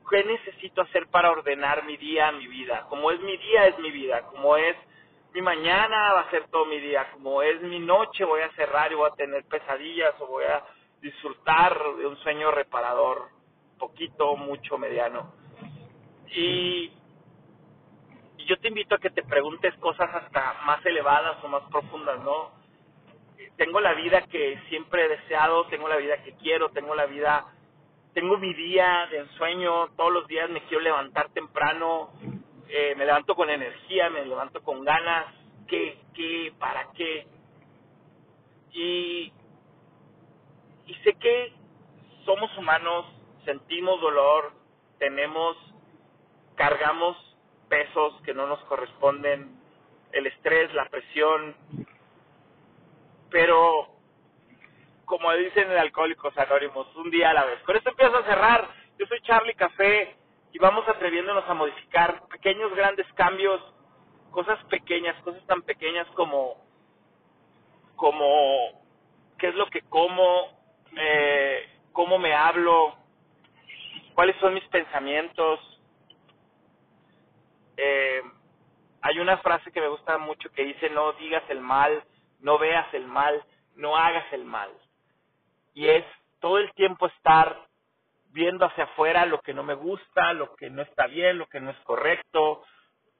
qué 0.09 0.23
necesito 0.25 0.81
hacer 0.81 1.07
para 1.07 1.31
ordenar 1.31 1.85
mi 1.85 1.95
día, 1.95 2.29
mi 2.33 2.47
vida. 2.47 2.85
Como 2.89 3.09
es 3.09 3.21
mi 3.21 3.37
día, 3.37 3.67
es 3.67 3.79
mi 3.79 3.89
vida. 3.89 4.23
Como 4.23 4.57
es 4.57 4.75
mi 5.33 5.41
mañana, 5.41 6.13
va 6.13 6.21
a 6.21 6.29
ser 6.31 6.47
todo 6.49 6.65
mi 6.65 6.79
día. 6.79 7.11
Como 7.11 7.41
es 7.41 7.61
mi 7.61 7.79
noche, 7.79 8.23
voy 8.23 8.41
a 8.41 8.51
cerrar 8.53 8.91
y 8.91 8.95
voy 8.95 9.09
a 9.09 9.15
tener 9.15 9.43
pesadillas 9.45 10.13
o 10.19 10.27
voy 10.27 10.45
a 10.45 10.63
disfrutar 11.01 11.77
de 11.97 12.07
un 12.07 12.17
sueño 12.17 12.51
reparador, 12.51 13.29
poquito, 13.77 14.35
mucho, 14.35 14.77
mediano. 14.77 15.33
Y 16.29 16.91
yo 18.47 18.57
te 18.59 18.69
invito 18.69 18.95
a 18.95 18.99
que 18.99 19.09
te 19.09 19.23
preguntes 19.23 19.75
cosas 19.75 20.09
hasta 20.13 20.53
más 20.65 20.83
elevadas 20.85 21.43
o 21.43 21.47
más 21.47 21.63
profundas, 21.69 22.19
¿no? 22.23 22.51
Tengo 23.57 23.79
la 23.81 23.93
vida 23.93 24.21
que 24.27 24.59
siempre 24.69 25.05
he 25.05 25.09
deseado, 25.09 25.65
tengo 25.67 25.87
la 25.87 25.97
vida 25.97 26.23
que 26.23 26.33
quiero, 26.37 26.69
tengo 26.69 26.95
la 26.95 27.05
vida, 27.05 27.45
tengo 28.13 28.37
mi 28.37 28.53
día 28.53 29.07
de 29.11 29.19
ensueño, 29.19 29.89
todos 29.95 30.13
los 30.13 30.27
días 30.27 30.49
me 30.49 30.61
quiero 30.63 30.83
levantar 30.83 31.29
temprano, 31.29 32.11
eh, 32.69 32.95
me 32.95 33.05
levanto 33.05 33.35
con 33.35 33.49
energía, 33.49 34.09
me 34.09 34.25
levanto 34.25 34.61
con 34.63 34.83
ganas, 34.83 35.25
¿qué, 35.67 35.99
qué, 36.13 36.53
para 36.59 36.91
qué? 36.93 37.27
Y, 38.71 39.31
y 40.85 40.93
sé 41.03 41.13
que 41.15 41.53
somos 42.25 42.55
humanos, 42.57 43.05
sentimos 43.45 43.99
dolor, 44.01 44.51
tenemos, 44.99 45.57
cargamos 46.55 47.17
pesos 47.69 48.13
que 48.23 48.33
no 48.33 48.47
nos 48.47 48.59
corresponden, 48.65 49.57
el 50.11 50.27
estrés, 50.27 50.73
la 50.73 50.89
presión, 50.89 51.55
pero 53.29 53.89
como 55.05 55.31
dicen 55.33 55.71
en 55.71 55.77
Alcohólicos 55.77 56.37
Anónimos, 56.37 56.93
un 56.95 57.09
día 57.09 57.29
a 57.29 57.33
la 57.33 57.45
vez. 57.45 57.61
Con 57.63 57.77
esto 57.77 57.89
empiezo 57.89 58.17
a 58.17 58.25
cerrar. 58.25 58.67
Yo 58.99 59.05
soy 59.05 59.21
Charlie 59.21 59.53
Café 59.53 60.17
y 60.51 60.59
vamos 60.59 60.87
atreviéndonos 60.87 61.47
a 61.47 61.53
modificar 61.53 62.27
pequeños, 62.27 62.73
grandes 62.75 63.05
cambios, 63.13 63.61
cosas 64.31 64.63
pequeñas, 64.65 65.21
cosas 65.23 65.45
tan 65.45 65.61
pequeñas 65.61 66.07
como, 66.15 66.55
como 67.95 68.83
qué 69.37 69.49
es 69.49 69.55
lo 69.55 69.67
que 69.67 69.81
como, 69.83 70.47
eh, 70.95 71.69
cómo 71.91 72.17
me 72.17 72.33
hablo, 72.33 72.95
cuáles 74.13 74.35
son 74.37 74.53
mis 74.53 74.67
pensamientos, 74.69 75.59
eh, 77.77 78.21
hay 79.01 79.19
una 79.19 79.37
frase 79.37 79.71
que 79.71 79.81
me 79.81 79.87
gusta 79.87 80.17
mucho 80.17 80.51
que 80.51 80.63
dice 80.63 80.89
no 80.89 81.13
digas 81.13 81.43
el 81.49 81.61
mal, 81.61 82.03
no 82.39 82.57
veas 82.57 82.91
el 82.93 83.05
mal, 83.05 83.43
no 83.75 83.95
hagas 83.95 84.25
el 84.33 84.43
mal. 84.43 84.71
Y 85.73 85.87
es 85.87 86.03
todo 86.39 86.57
el 86.57 86.71
tiempo 86.73 87.07
estar 87.07 87.66
viendo 88.31 88.65
hacia 88.65 88.85
afuera 88.85 89.25
lo 89.25 89.41
que 89.41 89.53
no 89.53 89.63
me 89.63 89.73
gusta, 89.73 90.33
lo 90.33 90.55
que 90.55 90.69
no 90.69 90.81
está 90.81 91.07
bien, 91.07 91.37
lo 91.37 91.47
que 91.47 91.59
no 91.59 91.71
es 91.71 91.77
correcto, 91.79 92.63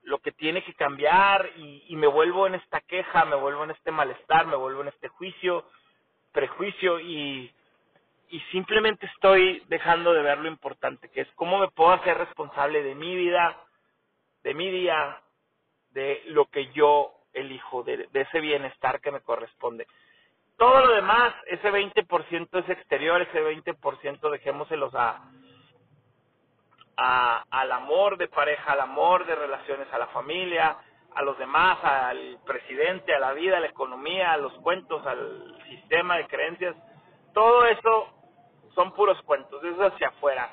lo 0.04 0.20
que 0.20 0.32
tiene 0.32 0.64
que 0.64 0.74
cambiar 0.74 1.50
y, 1.58 1.86
y 1.88 1.96
me 1.96 2.08
vuelvo 2.08 2.48
en 2.48 2.56
esta 2.56 2.82
queja, 2.82 3.26
me 3.26 3.36
vuelvo 3.36 3.64
en 3.64 3.72
este 3.72 3.92
malestar, 3.92 4.48
me 4.48 4.56
vuelvo 4.56 4.82
en 4.82 4.90
este 4.90 5.08
juicio, 5.10 5.66
prejuicio 6.32 7.00
y, 7.00 7.54
y 8.30 8.40
simplemente 8.52 9.06
estoy 9.06 9.64
dejando 9.68 10.14
de 10.14 10.22
ver 10.22 10.38
lo 10.40 10.48
importante 10.48 11.10
que 11.10 11.22
es 11.22 11.28
cómo 11.36 11.60
me 11.60 11.70
puedo 11.70 11.92
hacer 11.92 12.18
responsable 12.18 12.84
de 12.84 12.96
mi 12.96 13.16
vida, 13.16 13.58
de 14.44 14.54
mi 14.54 14.70
día, 14.70 15.22
de 15.92 16.24
lo 16.28 16.46
que 16.46 16.72
yo 16.74 17.14
elijo, 17.34 17.84
de, 17.84 18.10
ese 18.14 18.40
bienestar 18.42 19.00
que 19.00 19.12
me 19.12 19.22
corresponde. 19.22 19.88
Todo 20.58 20.86
lo 20.86 20.94
demás, 20.94 21.34
ese 21.46 21.72
20% 21.72 22.48
es 22.60 22.70
exterior, 22.70 23.22
ese 23.22 23.44
20% 23.44 24.32
dejémoselos 24.32 24.94
a, 24.96 25.22
a, 26.98 27.44
al 27.52 27.72
amor 27.72 28.18
de 28.18 28.28
pareja, 28.28 28.74
al 28.74 28.82
amor 28.82 29.26
de 29.28 29.36
relaciones, 29.36 29.88
a 29.94 30.00
la 30.00 30.08
familia, 30.08 30.78
a 31.14 31.22
los 31.22 31.38
demás, 31.38 31.78
al 31.84 32.40
presidente, 32.46 33.14
a 33.14 33.20
la 33.20 33.34
vida, 33.34 33.58
a 33.58 33.60
la 33.60 33.68
economía, 33.68 34.34
a 34.34 34.38
los 34.38 34.54
cuentos, 34.60 35.06
al 35.06 35.58
sistema 35.70 36.18
de 36.18 36.28
creencias. 36.28 36.76
Todo 37.34 37.66
eso 37.66 38.08
son 38.74 38.94
puros 38.94 39.22
cuentos, 39.24 39.64
eso 39.64 39.86
es 39.86 39.94
hacia 39.94 40.08
afuera. 40.10 40.52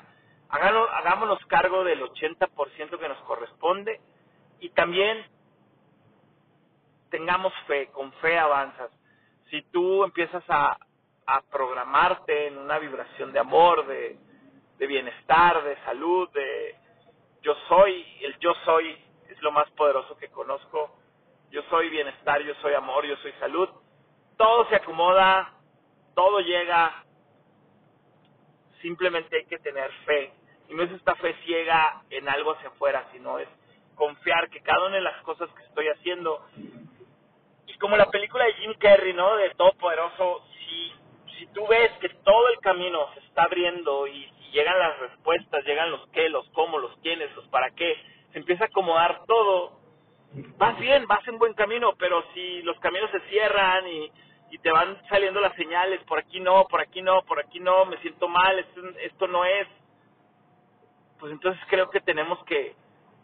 Háganos, 0.49 0.87
hagámonos 0.93 1.43
cargo 1.47 1.83
del 1.83 2.01
80% 2.01 2.99
que 2.99 3.09
nos 3.09 3.17
corresponde 3.23 3.99
y 4.59 4.69
también 4.69 5.25
tengamos 7.09 7.53
fe, 7.65 7.87
con 7.87 8.11
fe 8.13 8.37
avanzas. 8.37 8.91
Si 9.49 9.61
tú 9.71 10.03
empiezas 10.03 10.43
a, 10.49 10.77
programarte 11.51 12.47
en 12.47 12.57
una 12.59 12.77
vibración 12.77 13.33
de 13.33 13.39
amor, 13.39 13.87
de, 13.87 14.15
de 14.77 14.87
bienestar, 14.87 15.63
de 15.63 15.75
salud, 15.83 16.29
de 16.29 16.75
yo 17.41 17.55
soy, 17.67 18.05
el 18.21 18.37
yo 18.39 18.53
soy 18.65 18.97
es 19.29 19.41
lo 19.41 19.51
más 19.51 19.69
poderoso 19.71 20.17
que 20.17 20.29
conozco. 20.29 20.95
Yo 21.51 21.61
soy 21.69 21.89
bienestar, 21.89 22.41
yo 22.41 22.55
soy 22.55 22.73
amor, 22.73 23.05
yo 23.05 23.15
soy 23.17 23.31
salud. 23.33 23.69
Todo 24.37 24.67
se 24.69 24.75
acomoda, 24.75 25.53
todo 26.15 26.39
llega. 26.39 27.03
Simplemente 28.81 29.37
hay 29.37 29.45
que 29.45 29.59
tener 29.59 29.91
fe. 30.05 30.33
Y 30.69 30.73
no 30.73 30.83
es 30.83 30.91
esta 30.91 31.15
fe 31.15 31.35
ciega 31.45 32.01
en 32.09 32.27
algo 32.27 32.53
hacia 32.53 32.69
afuera, 32.69 33.07
sino 33.11 33.37
es 33.37 33.47
confiar 33.93 34.49
que 34.49 34.61
cada 34.61 34.87
una 34.87 34.95
de 34.95 35.01
las 35.01 35.21
cosas 35.21 35.49
que 35.51 35.63
estoy 35.63 35.87
haciendo, 35.87 36.43
como 37.77 37.97
la 37.97 38.09
película 38.09 38.45
de 38.45 38.53
Jim 38.53 38.73
Carrey, 38.79 39.13
¿no? 39.13 39.35
De 39.37 39.49
Todopoderoso, 39.51 40.43
si, 40.57 40.93
si 41.37 41.47
tú 41.47 41.65
ves 41.67 41.91
que 41.99 42.09
todo 42.09 42.49
el 42.49 42.59
camino 42.59 42.99
se 43.13 43.19
está 43.21 43.43
abriendo 43.43 44.07
y 44.07 44.29
llegan 44.51 44.79
las 44.79 44.99
respuestas, 44.99 45.65
llegan 45.65 45.91
los 45.91 46.07
qué, 46.09 46.29
los 46.29 46.47
cómo, 46.51 46.79
los 46.79 46.95
quiénes, 46.97 47.33
los 47.35 47.47
para 47.49 47.71
qué, 47.71 47.95
se 48.31 48.39
empieza 48.39 48.65
a 48.65 48.67
acomodar 48.67 49.25
todo, 49.25 49.79
vas 50.57 50.77
bien, 50.79 51.07
vas 51.07 51.27
en 51.27 51.37
buen 51.37 51.53
camino, 51.53 51.93
pero 51.97 52.23
si 52.33 52.61
los 52.63 52.79
caminos 52.79 53.11
se 53.11 53.19
cierran 53.29 53.87
y, 53.87 54.11
y 54.51 54.57
te 54.59 54.71
van 54.71 55.01
saliendo 55.09 55.41
las 55.41 55.55
señales, 55.55 56.01
por 56.03 56.19
aquí 56.19 56.39
no, 56.39 56.65
por 56.67 56.81
aquí 56.81 57.01
no, 57.01 57.23
por 57.23 57.39
aquí 57.39 57.59
no, 57.59 57.85
me 57.85 57.97
siento 57.97 58.27
mal, 58.27 58.59
esto, 58.59 58.81
esto 59.01 59.27
no 59.27 59.43
es, 59.43 59.67
pues 61.19 61.31
entonces 61.31 61.61
creo 61.69 61.89
que 61.89 61.99
tenemos 62.01 62.43
que 62.45 62.75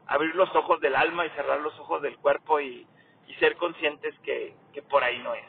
abrir 0.08 0.36
los 0.36 0.54
ojos 0.56 0.82
del 0.82 0.96
alma 0.96 1.26
y 1.26 1.30
cerrar 1.30 1.62
los 1.62 1.78
ojos 1.80 2.02
del 2.02 2.18
cuerpo 2.18 2.60
y, 2.60 2.86
y 3.32 3.34
ser 3.36 3.56
conscientes 3.56 4.14
que, 4.20 4.54
que 4.74 4.82
por 4.82 5.04
ahí 5.04 5.20
no 5.20 5.34
es. 5.34 5.46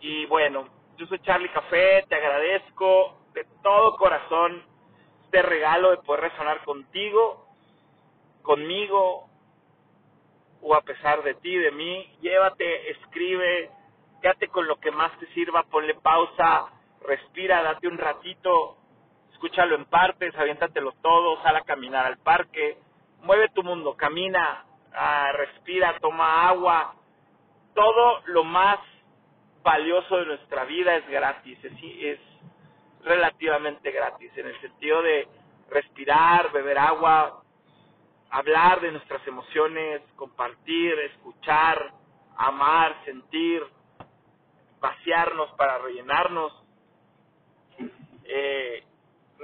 Y 0.00 0.24
bueno, 0.26 0.66
yo 0.96 1.06
soy 1.06 1.18
Charlie 1.20 1.50
Café, 1.50 2.04
te 2.08 2.14
agradezco 2.14 3.18
de 3.34 3.44
todo 3.62 3.96
corazón 3.96 4.64
este 5.24 5.42
regalo 5.42 5.90
de 5.90 5.98
poder 5.98 6.30
resonar 6.30 6.64
contigo, 6.64 7.46
conmigo 8.40 9.28
o 10.62 10.74
a 10.74 10.80
pesar 10.80 11.22
de 11.22 11.34
ti, 11.34 11.54
de 11.56 11.72
mí. 11.72 12.16
Llévate, 12.22 12.90
escribe, 12.92 13.70
quédate 14.22 14.48
con 14.48 14.66
lo 14.66 14.76
que 14.76 14.90
más 14.90 15.12
te 15.18 15.26
sirva, 15.34 15.64
ponle 15.64 15.94
pausa, 15.96 16.72
respira, 17.02 17.62
date 17.62 17.86
un 17.86 17.98
ratito, 17.98 18.78
escúchalo 19.32 19.74
en 19.74 19.84
partes, 19.84 20.34
aviéntatelo 20.34 20.92
todo, 21.02 21.42
sal 21.42 21.56
a 21.56 21.64
caminar 21.64 22.06
al 22.06 22.16
parque, 22.16 22.78
mueve 23.20 23.50
tu 23.50 23.62
mundo, 23.62 23.94
camina, 23.94 24.65
ah, 24.96 25.32
respira, 25.32 25.98
toma 26.00 26.48
agua, 26.48 26.94
todo 27.74 28.22
lo 28.26 28.44
más 28.44 28.78
valioso 29.62 30.16
de 30.18 30.26
nuestra 30.26 30.64
vida 30.64 30.96
es 30.96 31.08
gratis, 31.08 31.58
es, 31.62 32.20
relativamente 33.02 33.90
gratis, 33.92 34.32
en 34.36 34.46
el 34.46 34.60
sentido 34.60 35.00
de 35.02 35.28
respirar, 35.70 36.50
beber 36.50 36.78
agua, 36.78 37.42
hablar 38.30 38.80
de 38.80 38.90
nuestras 38.90 39.24
emociones, 39.26 40.02
compartir, 40.16 40.98
escuchar, 41.12 41.92
amar, 42.36 42.96
sentir, 43.04 43.62
vaciarnos 44.80 45.52
para 45.52 45.78
rellenarnos. 45.78 46.52
Eh, 48.24 48.82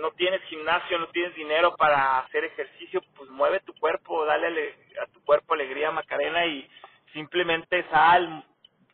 no 0.01 0.11
tienes 0.13 0.43
gimnasio, 0.45 0.99
no 0.99 1.09
tienes 1.09 1.35
dinero 1.35 1.77
para 1.77 2.21
hacer 2.21 2.45
ejercicio, 2.45 3.03
pues 3.17 3.31
mueve 3.31 3.61
tu 3.61 3.75
cuerpo, 3.75 4.25
dale 4.25 4.75
a 5.03 5.07
tu 5.07 5.23
cuerpo 5.25 5.55
alegría, 5.55 5.91
Macarena, 5.91 6.47
y 6.47 6.69
simplemente 7.13 7.85
sal, 7.91 8.45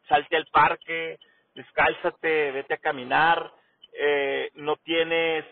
salte 0.08 0.37
al 0.37 0.46
parque, 0.46 1.18
descálzate, 1.54 2.52
vete 2.52 2.74
a 2.74 2.78
caminar, 2.78 3.52
eh, 3.92 4.50
no 4.54 4.76
tienes 4.76 5.44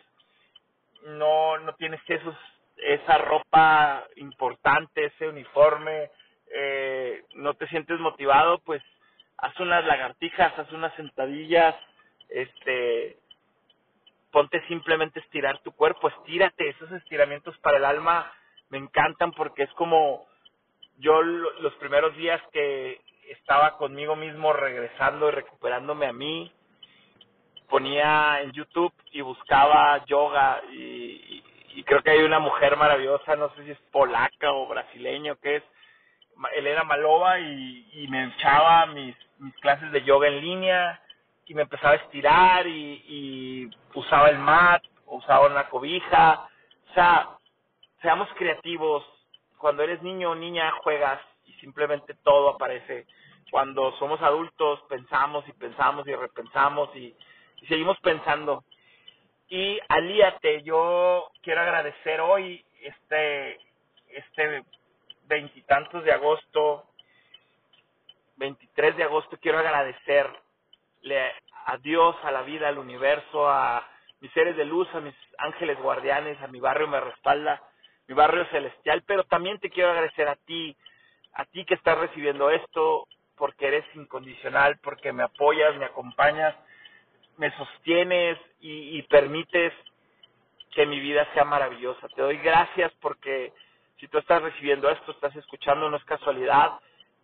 no 1.07 1.59
no 1.59 1.75
tienes 1.75 2.01
esos 2.09 2.37
esa 2.77 3.19
ropa 3.19 4.05
importante 4.17 5.07
ese 5.07 5.29
uniforme 5.29 6.11
eh, 6.55 7.25
no 7.35 7.55
te 7.55 7.67
sientes 7.69 7.99
motivado 7.99 8.59
pues 8.61 8.83
haz 9.39 9.59
unas 9.61 9.85
lagartijas 9.85 10.59
haz 10.59 10.71
unas 10.73 10.95
sentadillas 10.95 11.75
este 12.29 13.19
ponte 14.37 14.61
simplemente 14.69 15.21
estirar 15.21 15.63
tu 15.63 15.73
cuerpo 15.73 16.09
estírate 16.09 16.69
esos 16.69 16.93
estiramientos 16.93 17.57
para 17.61 17.79
el 17.79 17.87
alma 17.87 18.31
me 18.69 18.77
encantan 18.77 19.33
porque 19.33 19.63
es 19.63 19.71
como 19.71 20.27
yo 20.99 21.23
los 21.23 21.73
primeros 21.77 22.15
días 22.19 22.39
que 22.53 23.01
estaba 23.31 23.79
conmigo 23.79 24.15
mismo 24.15 24.53
regresando 24.53 25.29
y 25.29 25.31
recuperándome 25.31 26.05
a 26.05 26.13
mí 26.13 26.53
ponía 27.71 28.43
en 28.43 28.53
YouTube 28.53 28.93
y 29.11 29.23
buscaba 29.23 30.05
yoga 30.05 30.61
y, 30.71 31.43
y, 31.75 31.83
creo 31.85 32.03
que 32.03 32.11
hay 32.11 32.23
una 32.23 32.39
mujer 32.39 32.77
maravillosa, 32.77 33.37
no 33.37 33.49
sé 33.55 33.65
si 33.65 33.71
es 33.71 33.81
polaca 33.91 34.53
o 34.53 34.67
brasileño, 34.67 35.37
que 35.37 35.57
es 35.57 35.63
Elena 36.55 36.85
Malova 36.85 37.41
y, 37.41 37.89
y 37.91 38.09
me 38.09 38.25
echaba 38.25 38.85
mis 38.85 39.17
clases 39.63 39.91
de 39.93 40.03
yoga 40.03 40.29
en 40.29 40.43
línea 40.43 41.01
y 41.47 41.55
me 41.55 41.63
empezaba 41.63 41.95
a 41.95 41.97
estirar 41.97 42.67
y, 42.67 43.71
usaba 43.95 44.29
el 44.29 44.39
mat, 44.39 44.83
usaba 45.07 45.47
una 45.47 45.69
cobija, 45.69 46.49
o 46.91 46.95
sea, 46.95 47.39
seamos 48.03 48.29
creativos, 48.37 49.05
cuando 49.57 49.83
eres 49.83 50.03
niño 50.03 50.33
o 50.33 50.35
niña 50.35 50.71
juegas 50.83 51.21
y 51.47 51.53
simplemente 51.55 52.15
todo 52.23 52.51
aparece. 52.51 53.07
Cuando 53.51 53.93
somos 53.99 54.21
adultos 54.21 54.83
pensamos 54.89 55.49
y 55.49 55.53
pensamos 55.53 56.07
y 56.07 56.15
repensamos 56.15 56.95
y, 56.95 57.17
y 57.63 57.67
seguimos 57.67 57.99
pensando. 58.01 58.65
Y 59.49 59.79
alíate, 59.89 60.63
yo 60.63 61.31
quiero 61.43 61.63
agradecer 61.63 62.21
hoy 62.21 62.65
este 62.83 63.59
este 64.09 64.65
veintitantos 65.27 66.05
de 66.05 66.13
agosto, 66.13 66.85
23 68.37 68.97
de 68.97 69.05
agosto, 69.05 69.39
quiero 69.41 69.59
agradecerle 71.07 71.33
a 71.67 71.77
Dios, 71.79 72.17
a 72.23 72.31
la 72.31 72.43
vida, 72.43 72.69
al 72.69 72.79
universo, 72.79 73.49
a 73.49 73.87
mis 74.21 74.33
seres 74.33 74.57
de 74.57 74.65
luz, 74.65 74.89
a 74.95 75.01
mis 75.01 75.15
ángeles 75.39 75.79
guardianes, 75.79 76.41
a 76.41 76.47
mi 76.47 76.61
barrio 76.61 76.89
me 76.89 77.01
respalda, 77.01 77.61
mi 78.09 78.15
barrio 78.15 78.47
celestial, 78.47 79.03
pero 79.07 79.25
también 79.25 79.59
te 79.59 79.71
quiero 79.71 79.91
agradecer 79.91 80.29
a 80.29 80.37
ti, 80.37 80.77
a 81.35 81.45
ti 81.45 81.65
que 81.65 81.75
estás 81.75 81.99
recibiendo 81.99 82.51
esto, 82.51 83.07
porque 83.37 83.67
eres 83.67 83.85
incondicional, 83.95 84.79
porque 84.83 85.13
me 85.13 85.25
apoyas, 85.25 85.77
me 85.77 85.85
acompañas, 85.85 86.55
me 87.37 87.51
sostienes 87.57 88.39
y, 88.61 88.99
y 88.99 89.03
permites 89.03 89.73
que 90.73 90.87
mi 90.87 91.01
vida 91.01 91.27
sea 91.35 91.45
maravillosa. 91.45 92.07
Te 92.15 92.23
doy 92.23 92.39
gracias 92.39 92.93
porque 93.01 93.53
si 93.99 94.09
tú 94.09 94.19
estás 94.19 94.43
recibiendo 94.43 94.89
esto, 94.89 95.11
estás 95.11 95.35
escuchando, 95.37 95.91
no 95.91 95.97
es 95.97 96.05
casualidad. 96.05 96.79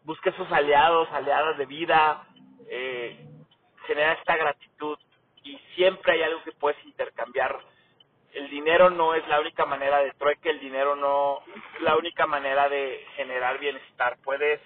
Busca 0.05 0.31
esos 0.31 0.51
aliados, 0.51 1.09
aliadas 1.12 1.57
de 1.57 1.66
vida, 1.66 2.27
eh, 2.68 3.32
genera 3.87 4.12
esta 4.12 4.37
gratitud 4.37 4.99
y 5.45 5.59
siempre 5.75 6.12
hay 6.12 6.23
algo 6.23 6.42
que 6.45 6.53
puedes 6.53 6.83
intercambiar. 6.85 7.59
El 8.33 8.49
dinero 8.49 8.90
no 8.90 9.14
es 9.14 9.27
la 9.29 9.40
única 9.40 9.66
manera 9.66 9.99
de 9.99 10.12
trueque, 10.12 10.51
el 10.51 10.61
dinero 10.61 10.97
no 10.97 11.42
es 11.55 11.83
la 11.83 11.97
única 11.97 12.27
manera 12.27 12.68
de 12.68 13.05
generar 13.16 13.59
bienestar. 13.59 14.16
Puedes, 14.25 14.61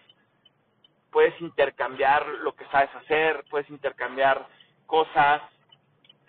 puedes 1.10 1.38
intercambiar 1.40 2.26
lo 2.26 2.54
que 2.54 2.64
sabes 2.66 2.94
hacer, 2.94 3.44
puedes 3.50 3.68
intercambiar 3.70 4.46
cosas, 4.86 5.42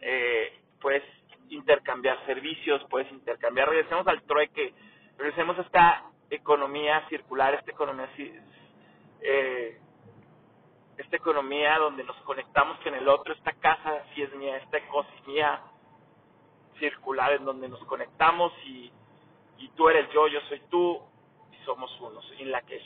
eh, 0.02 0.54
puedes 0.82 1.04
intercambiar 1.50 2.17
servicios, 2.26 2.84
puedes 2.89 3.12
intercambiar, 3.12 3.69
regresemos 3.69 4.08
al 4.08 4.21
trueque, 4.23 4.73
regresemos 5.17 5.58
a 5.60 5.62
esta 5.62 6.04
economía 6.30 7.06
circular, 7.10 7.54
esta 7.54 7.71
economía 7.71 8.10
eh, 9.21 9.80
esta 11.07 11.17
economía 11.17 11.77
donde 11.79 12.03
nos 12.03 12.17
conectamos 12.17 12.77
con 12.81 12.93
el 12.93 13.07
otro, 13.07 13.33
esta 13.33 13.53
casa 13.53 14.03
sí 14.13 14.23
es 14.23 14.35
mía, 14.35 14.57
esta 14.57 14.77
ecosistema 14.77 15.71
circular 16.79 17.31
en 17.31 17.45
donde 17.45 17.69
nos 17.69 17.79
conectamos 17.85 18.51
y, 18.65 18.91
y 19.57 19.69
tú 19.69 19.87
eres 19.87 20.09
yo, 20.11 20.27
yo 20.27 20.41
soy 20.49 20.59
tú 20.69 21.01
y 21.53 21.63
somos 21.63 21.89
uno, 22.01 22.19
en 22.37 22.51
la 22.51 22.61
que 22.63 22.81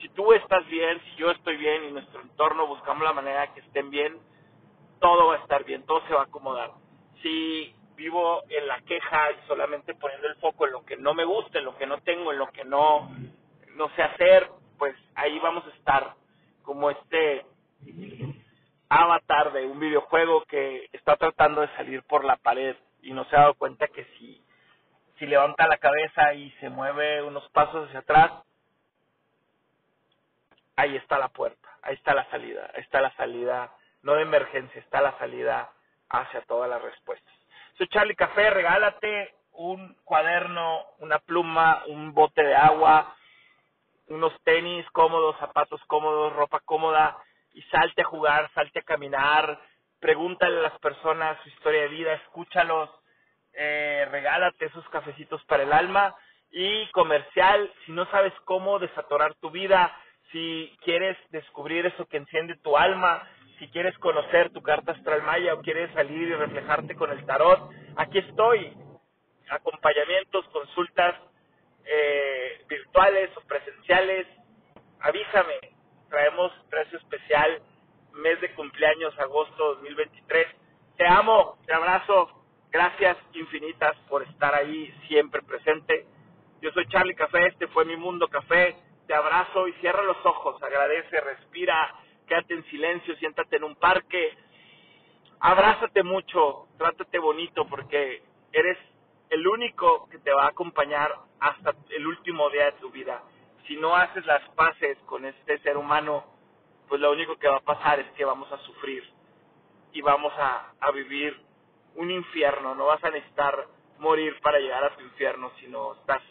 si 0.00 0.08
tú 0.10 0.32
estás 0.32 0.66
bien, 0.68 0.98
si 1.04 1.16
yo 1.16 1.30
estoy 1.30 1.58
bien 1.58 1.84
y 1.84 1.92
nuestro 1.92 2.22
entorno 2.22 2.66
buscamos 2.66 3.02
la 3.04 3.12
manera 3.12 3.52
que 3.52 3.60
estén 3.60 3.90
bien, 3.90 4.18
todo 4.98 5.26
va 5.26 5.34
a 5.34 5.38
estar 5.38 5.62
bien, 5.64 5.84
todo 5.84 6.00
se 6.06 6.14
va 6.14 6.22
a 6.22 6.24
acomodar. 6.24 6.70
Si 7.22 7.74
vivo 7.96 8.44
en 8.48 8.66
la 8.66 8.80
queja 8.80 9.32
y 9.32 9.46
solamente 9.46 9.94
poniendo 9.94 10.26
el 10.26 10.36
foco 10.36 10.66
en 10.66 10.72
lo 10.72 10.86
que 10.86 10.96
no 10.96 11.12
me 11.12 11.24
gusta, 11.24 11.58
en 11.58 11.66
lo 11.66 11.76
que 11.76 11.86
no 11.86 12.00
tengo, 12.00 12.32
en 12.32 12.38
lo 12.38 12.46
que 12.48 12.64
no, 12.64 13.10
no 13.74 13.90
sé 13.94 14.02
hacer, 14.02 14.48
pues 14.78 14.94
ahí 15.16 15.38
vamos 15.40 15.66
a 15.66 15.76
estar 15.76 16.14
como 16.62 16.90
este 16.90 17.44
avatar 18.88 19.52
de 19.52 19.66
un 19.66 19.78
videojuego 19.78 20.44
que 20.44 20.88
está 20.92 21.16
tratando 21.16 21.60
de 21.60 21.68
salir 21.76 22.02
por 22.04 22.24
la 22.24 22.36
pared 22.36 22.76
y 23.02 23.12
no 23.12 23.24
se 23.26 23.36
ha 23.36 23.40
dado 23.40 23.54
cuenta 23.54 23.88
que 23.88 24.04
si, 24.18 24.42
si 25.18 25.26
levanta 25.26 25.68
la 25.68 25.78
cabeza 25.78 26.34
y 26.34 26.50
se 26.52 26.68
mueve 26.68 27.22
unos 27.22 27.48
pasos 27.50 27.88
hacia 27.88 28.00
atrás, 28.00 28.32
ahí 30.76 30.96
está 30.96 31.18
la 31.18 31.28
puerta, 31.28 31.68
ahí 31.82 31.94
está 31.94 32.14
la 32.14 32.28
salida, 32.30 32.70
ahí 32.74 32.80
está 32.82 33.00
la 33.00 33.14
salida, 33.16 33.72
no 34.02 34.14
de 34.14 34.22
emergencia, 34.22 34.80
está 34.80 35.00
la 35.00 35.18
salida 35.18 35.70
hacia 36.08 36.40
todas 36.42 36.70
las 36.70 36.80
respuestas. 36.80 37.34
Soy 37.76 37.88
Charlie 37.88 38.16
Café, 38.16 38.50
regálate 38.50 39.34
un 39.52 39.94
cuaderno, 40.04 40.84
una 41.00 41.18
pluma, 41.18 41.82
un 41.88 42.14
bote 42.14 42.42
de 42.42 42.54
agua, 42.54 43.14
unos 44.08 44.32
tenis 44.42 44.88
cómodos, 44.92 45.36
zapatos 45.38 45.80
cómodos, 45.86 46.32
ropa 46.32 46.60
cómoda 46.60 47.18
y 47.58 47.62
salte 47.72 48.02
a 48.02 48.04
jugar, 48.04 48.48
salte 48.54 48.78
a 48.78 48.82
caminar, 48.82 49.60
pregúntale 49.98 50.58
a 50.58 50.62
las 50.62 50.78
personas 50.78 51.36
su 51.42 51.48
historia 51.48 51.82
de 51.82 51.88
vida, 51.88 52.12
escúchalos, 52.14 52.88
eh, 53.52 54.06
regálate 54.12 54.66
esos 54.66 54.88
cafecitos 54.90 55.44
para 55.46 55.64
el 55.64 55.72
alma 55.72 56.14
y 56.52 56.86
comercial, 56.92 57.68
si 57.84 57.90
no 57.90 58.08
sabes 58.12 58.32
cómo 58.44 58.78
desatorar 58.78 59.34
tu 59.34 59.50
vida, 59.50 59.92
si 60.30 60.72
quieres 60.84 61.16
descubrir 61.30 61.84
eso 61.84 62.06
que 62.06 62.18
enciende 62.18 62.54
tu 62.58 62.76
alma, 62.76 63.28
si 63.58 63.66
quieres 63.70 63.98
conocer 63.98 64.50
tu 64.50 64.62
carta 64.62 64.92
astral 64.92 65.24
maya 65.24 65.54
o 65.54 65.60
quieres 65.60 65.92
salir 65.94 66.28
y 66.28 66.34
reflejarte 66.34 66.94
con 66.94 67.10
el 67.10 67.26
tarot, 67.26 67.72
aquí 67.96 68.18
estoy. 68.18 68.72
Acompañamientos, 69.50 70.46
consultas 70.50 71.16
eh, 71.84 72.64
virtuales 72.68 73.30
o 73.36 73.40
presenciales, 73.40 74.28
avísame. 75.00 75.77
Traemos 76.08 76.52
precio 76.70 76.98
especial, 76.98 77.62
mes 78.12 78.40
de 78.40 78.54
cumpleaños, 78.54 79.18
agosto 79.18 79.74
2023. 79.74 80.46
Te 80.96 81.06
amo, 81.06 81.58
te 81.66 81.74
abrazo. 81.74 82.30
Gracias 82.70 83.16
infinitas 83.34 83.96
por 84.08 84.22
estar 84.22 84.54
ahí 84.54 84.92
siempre 85.06 85.42
presente. 85.42 86.06
Yo 86.60 86.70
soy 86.72 86.86
Charlie 86.88 87.14
Café, 87.14 87.46
este 87.46 87.66
fue 87.68 87.84
mi 87.84 87.96
mundo 87.96 88.28
café 88.28 88.76
te 89.08 89.14
abrazo 89.14 89.66
y 89.66 89.72
cierra 89.80 90.02
los 90.02 90.18
ojos, 90.24 90.62
agradece, 90.62 91.18
respira, 91.20 91.94
quédate 92.26 92.52
en 92.52 92.64
silencio, 92.66 93.16
siéntate 93.16 93.56
en 93.56 93.64
un 93.64 93.74
parque, 93.74 94.36
abrázate 95.40 96.02
mucho, 96.02 96.68
trátate 96.76 97.18
bonito 97.18 97.66
porque 97.66 98.22
eres 98.52 98.76
el 99.30 99.48
único 99.48 100.08
que 100.10 100.18
te 100.18 100.30
va 100.30 100.44
a 100.44 100.48
acompañar 100.48 101.10
hasta 101.40 101.74
el 101.88 102.06
último 102.06 102.50
día 102.50 102.66
de 102.66 102.72
tu 102.72 102.90
vida. 102.90 103.22
Si 103.68 103.76
no 103.76 103.94
haces 103.94 104.26
las 104.26 104.42
paces 104.50 104.98
con 105.06 105.26
este 105.26 105.60
ser 105.60 105.76
humano, 105.76 106.24
pues 106.88 107.00
lo 107.02 107.12
único 107.12 107.38
que 107.38 107.48
va 107.48 107.58
a 107.58 107.64
pasar 107.64 108.00
es 108.00 108.10
que 108.12 108.24
vamos 108.24 108.50
a 108.52 108.58
sufrir 108.60 109.04
y 109.92 110.02
vamos 110.02 110.32
a, 110.38 110.72
a 110.80 110.90
vivir 110.90 111.38
un 111.96 112.10
infierno. 112.10 112.74
No 112.74 112.86
vas 112.86 113.04
a 113.04 113.10
necesitar 113.10 113.68
morir 113.98 114.40
para 114.40 114.58
llegar 114.58 114.84
a 114.84 114.96
tu 114.96 115.02
infierno, 115.02 115.52
sino 115.60 115.94
estás 115.94 116.22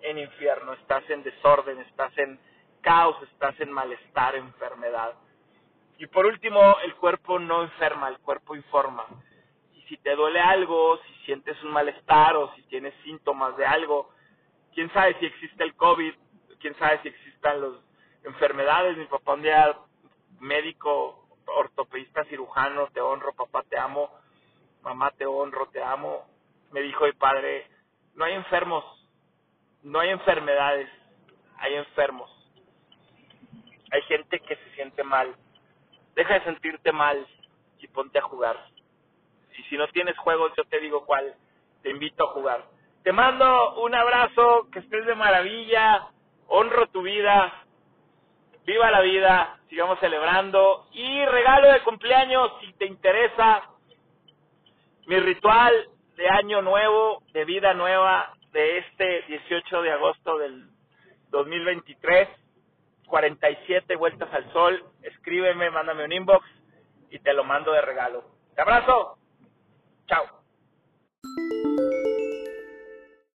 en 0.00 0.18
infierno, 0.18 0.72
estás 0.74 1.08
en 1.10 1.22
desorden, 1.22 1.80
estás 1.80 2.16
en 2.18 2.40
caos, 2.80 3.16
estás 3.32 3.60
en 3.60 3.72
malestar, 3.72 4.36
enfermedad. 4.36 5.14
Y 5.98 6.06
por 6.06 6.26
último, 6.26 6.78
el 6.84 6.94
cuerpo 6.96 7.38
no 7.38 7.62
enferma, 7.62 8.08
el 8.08 8.18
cuerpo 8.20 8.56
informa. 8.56 9.06
Y 9.74 9.82
si 9.82 9.98
te 9.98 10.16
duele 10.16 10.40
algo, 10.40 10.98
si 11.06 11.14
sientes 11.26 11.62
un 11.62 11.72
malestar 11.72 12.36
o 12.36 12.54
si 12.54 12.62
tienes 12.64 12.94
síntomas 13.04 13.56
de 13.58 13.66
algo, 13.66 14.10
quién 14.74 14.92
sabe 14.92 15.18
si 15.20 15.26
existe 15.26 15.64
el 15.64 15.74
COVID, 15.76 16.14
quién 16.66 16.78
sabe 16.80 16.98
si 17.02 17.08
existan 17.08 17.60
las 17.60 17.80
enfermedades. 18.24 18.96
Mi 18.96 19.06
papá 19.06 19.34
un 19.34 19.42
día 19.42 19.72
médico, 20.40 21.28
ortopedista, 21.46 22.24
cirujano, 22.24 22.88
te 22.88 23.00
honro, 23.00 23.32
papá 23.34 23.62
te 23.70 23.78
amo, 23.78 24.10
mamá 24.82 25.12
te 25.12 25.26
honro, 25.26 25.68
te 25.68 25.80
amo. 25.80 26.26
Me 26.72 26.80
dijo 26.80 27.04
mi 27.04 27.12
padre, 27.12 27.68
no 28.14 28.24
hay 28.24 28.34
enfermos, 28.34 28.84
no 29.84 30.00
hay 30.00 30.10
enfermedades, 30.10 30.88
hay 31.58 31.76
enfermos. 31.76 32.28
Hay 33.92 34.02
gente 34.02 34.40
que 34.40 34.56
se 34.56 34.70
siente 34.74 35.04
mal. 35.04 35.36
Deja 36.16 36.34
de 36.34 36.44
sentirte 36.46 36.90
mal 36.90 37.24
y 37.78 37.86
ponte 37.86 38.18
a 38.18 38.22
jugar. 38.22 38.56
Y 39.56 39.62
si 39.64 39.76
no 39.76 39.86
tienes 39.88 40.18
juegos, 40.18 40.50
yo 40.56 40.64
te 40.64 40.80
digo 40.80 41.06
cuál. 41.06 41.32
Te 41.84 41.90
invito 41.90 42.28
a 42.28 42.32
jugar. 42.32 42.64
Te 43.04 43.12
mando 43.12 43.80
un 43.82 43.94
abrazo, 43.94 44.66
que 44.72 44.80
estés 44.80 45.06
de 45.06 45.14
maravilla, 45.14 46.10
honro 46.48 46.86
tu 46.88 47.02
vida, 47.02 47.52
viva 48.64 48.90
la 48.90 49.00
vida, 49.00 49.58
sigamos 49.68 49.98
celebrando. 50.00 50.86
Y 50.92 51.24
regalo 51.26 51.72
de 51.72 51.82
cumpleaños, 51.82 52.50
si 52.60 52.72
te 52.74 52.86
interesa, 52.86 53.64
mi 55.06 55.18
ritual 55.20 55.88
de 56.16 56.28
año 56.28 56.62
nuevo, 56.62 57.22
de 57.32 57.44
vida 57.44 57.74
nueva, 57.74 58.34
de 58.52 58.78
este 58.78 59.22
18 59.28 59.82
de 59.82 59.92
agosto 59.92 60.38
del 60.38 60.70
2023, 61.30 62.28
47 63.06 63.96
vueltas 63.96 64.32
al 64.32 64.50
sol, 64.52 64.82
escríbeme, 65.02 65.70
mándame 65.70 66.04
un 66.04 66.12
inbox 66.12 66.46
y 67.10 67.18
te 67.18 67.32
lo 67.32 67.44
mando 67.44 67.72
de 67.72 67.82
regalo. 67.82 68.24
Te 68.54 68.62
abrazo, 68.62 69.18
chao. 70.06 70.24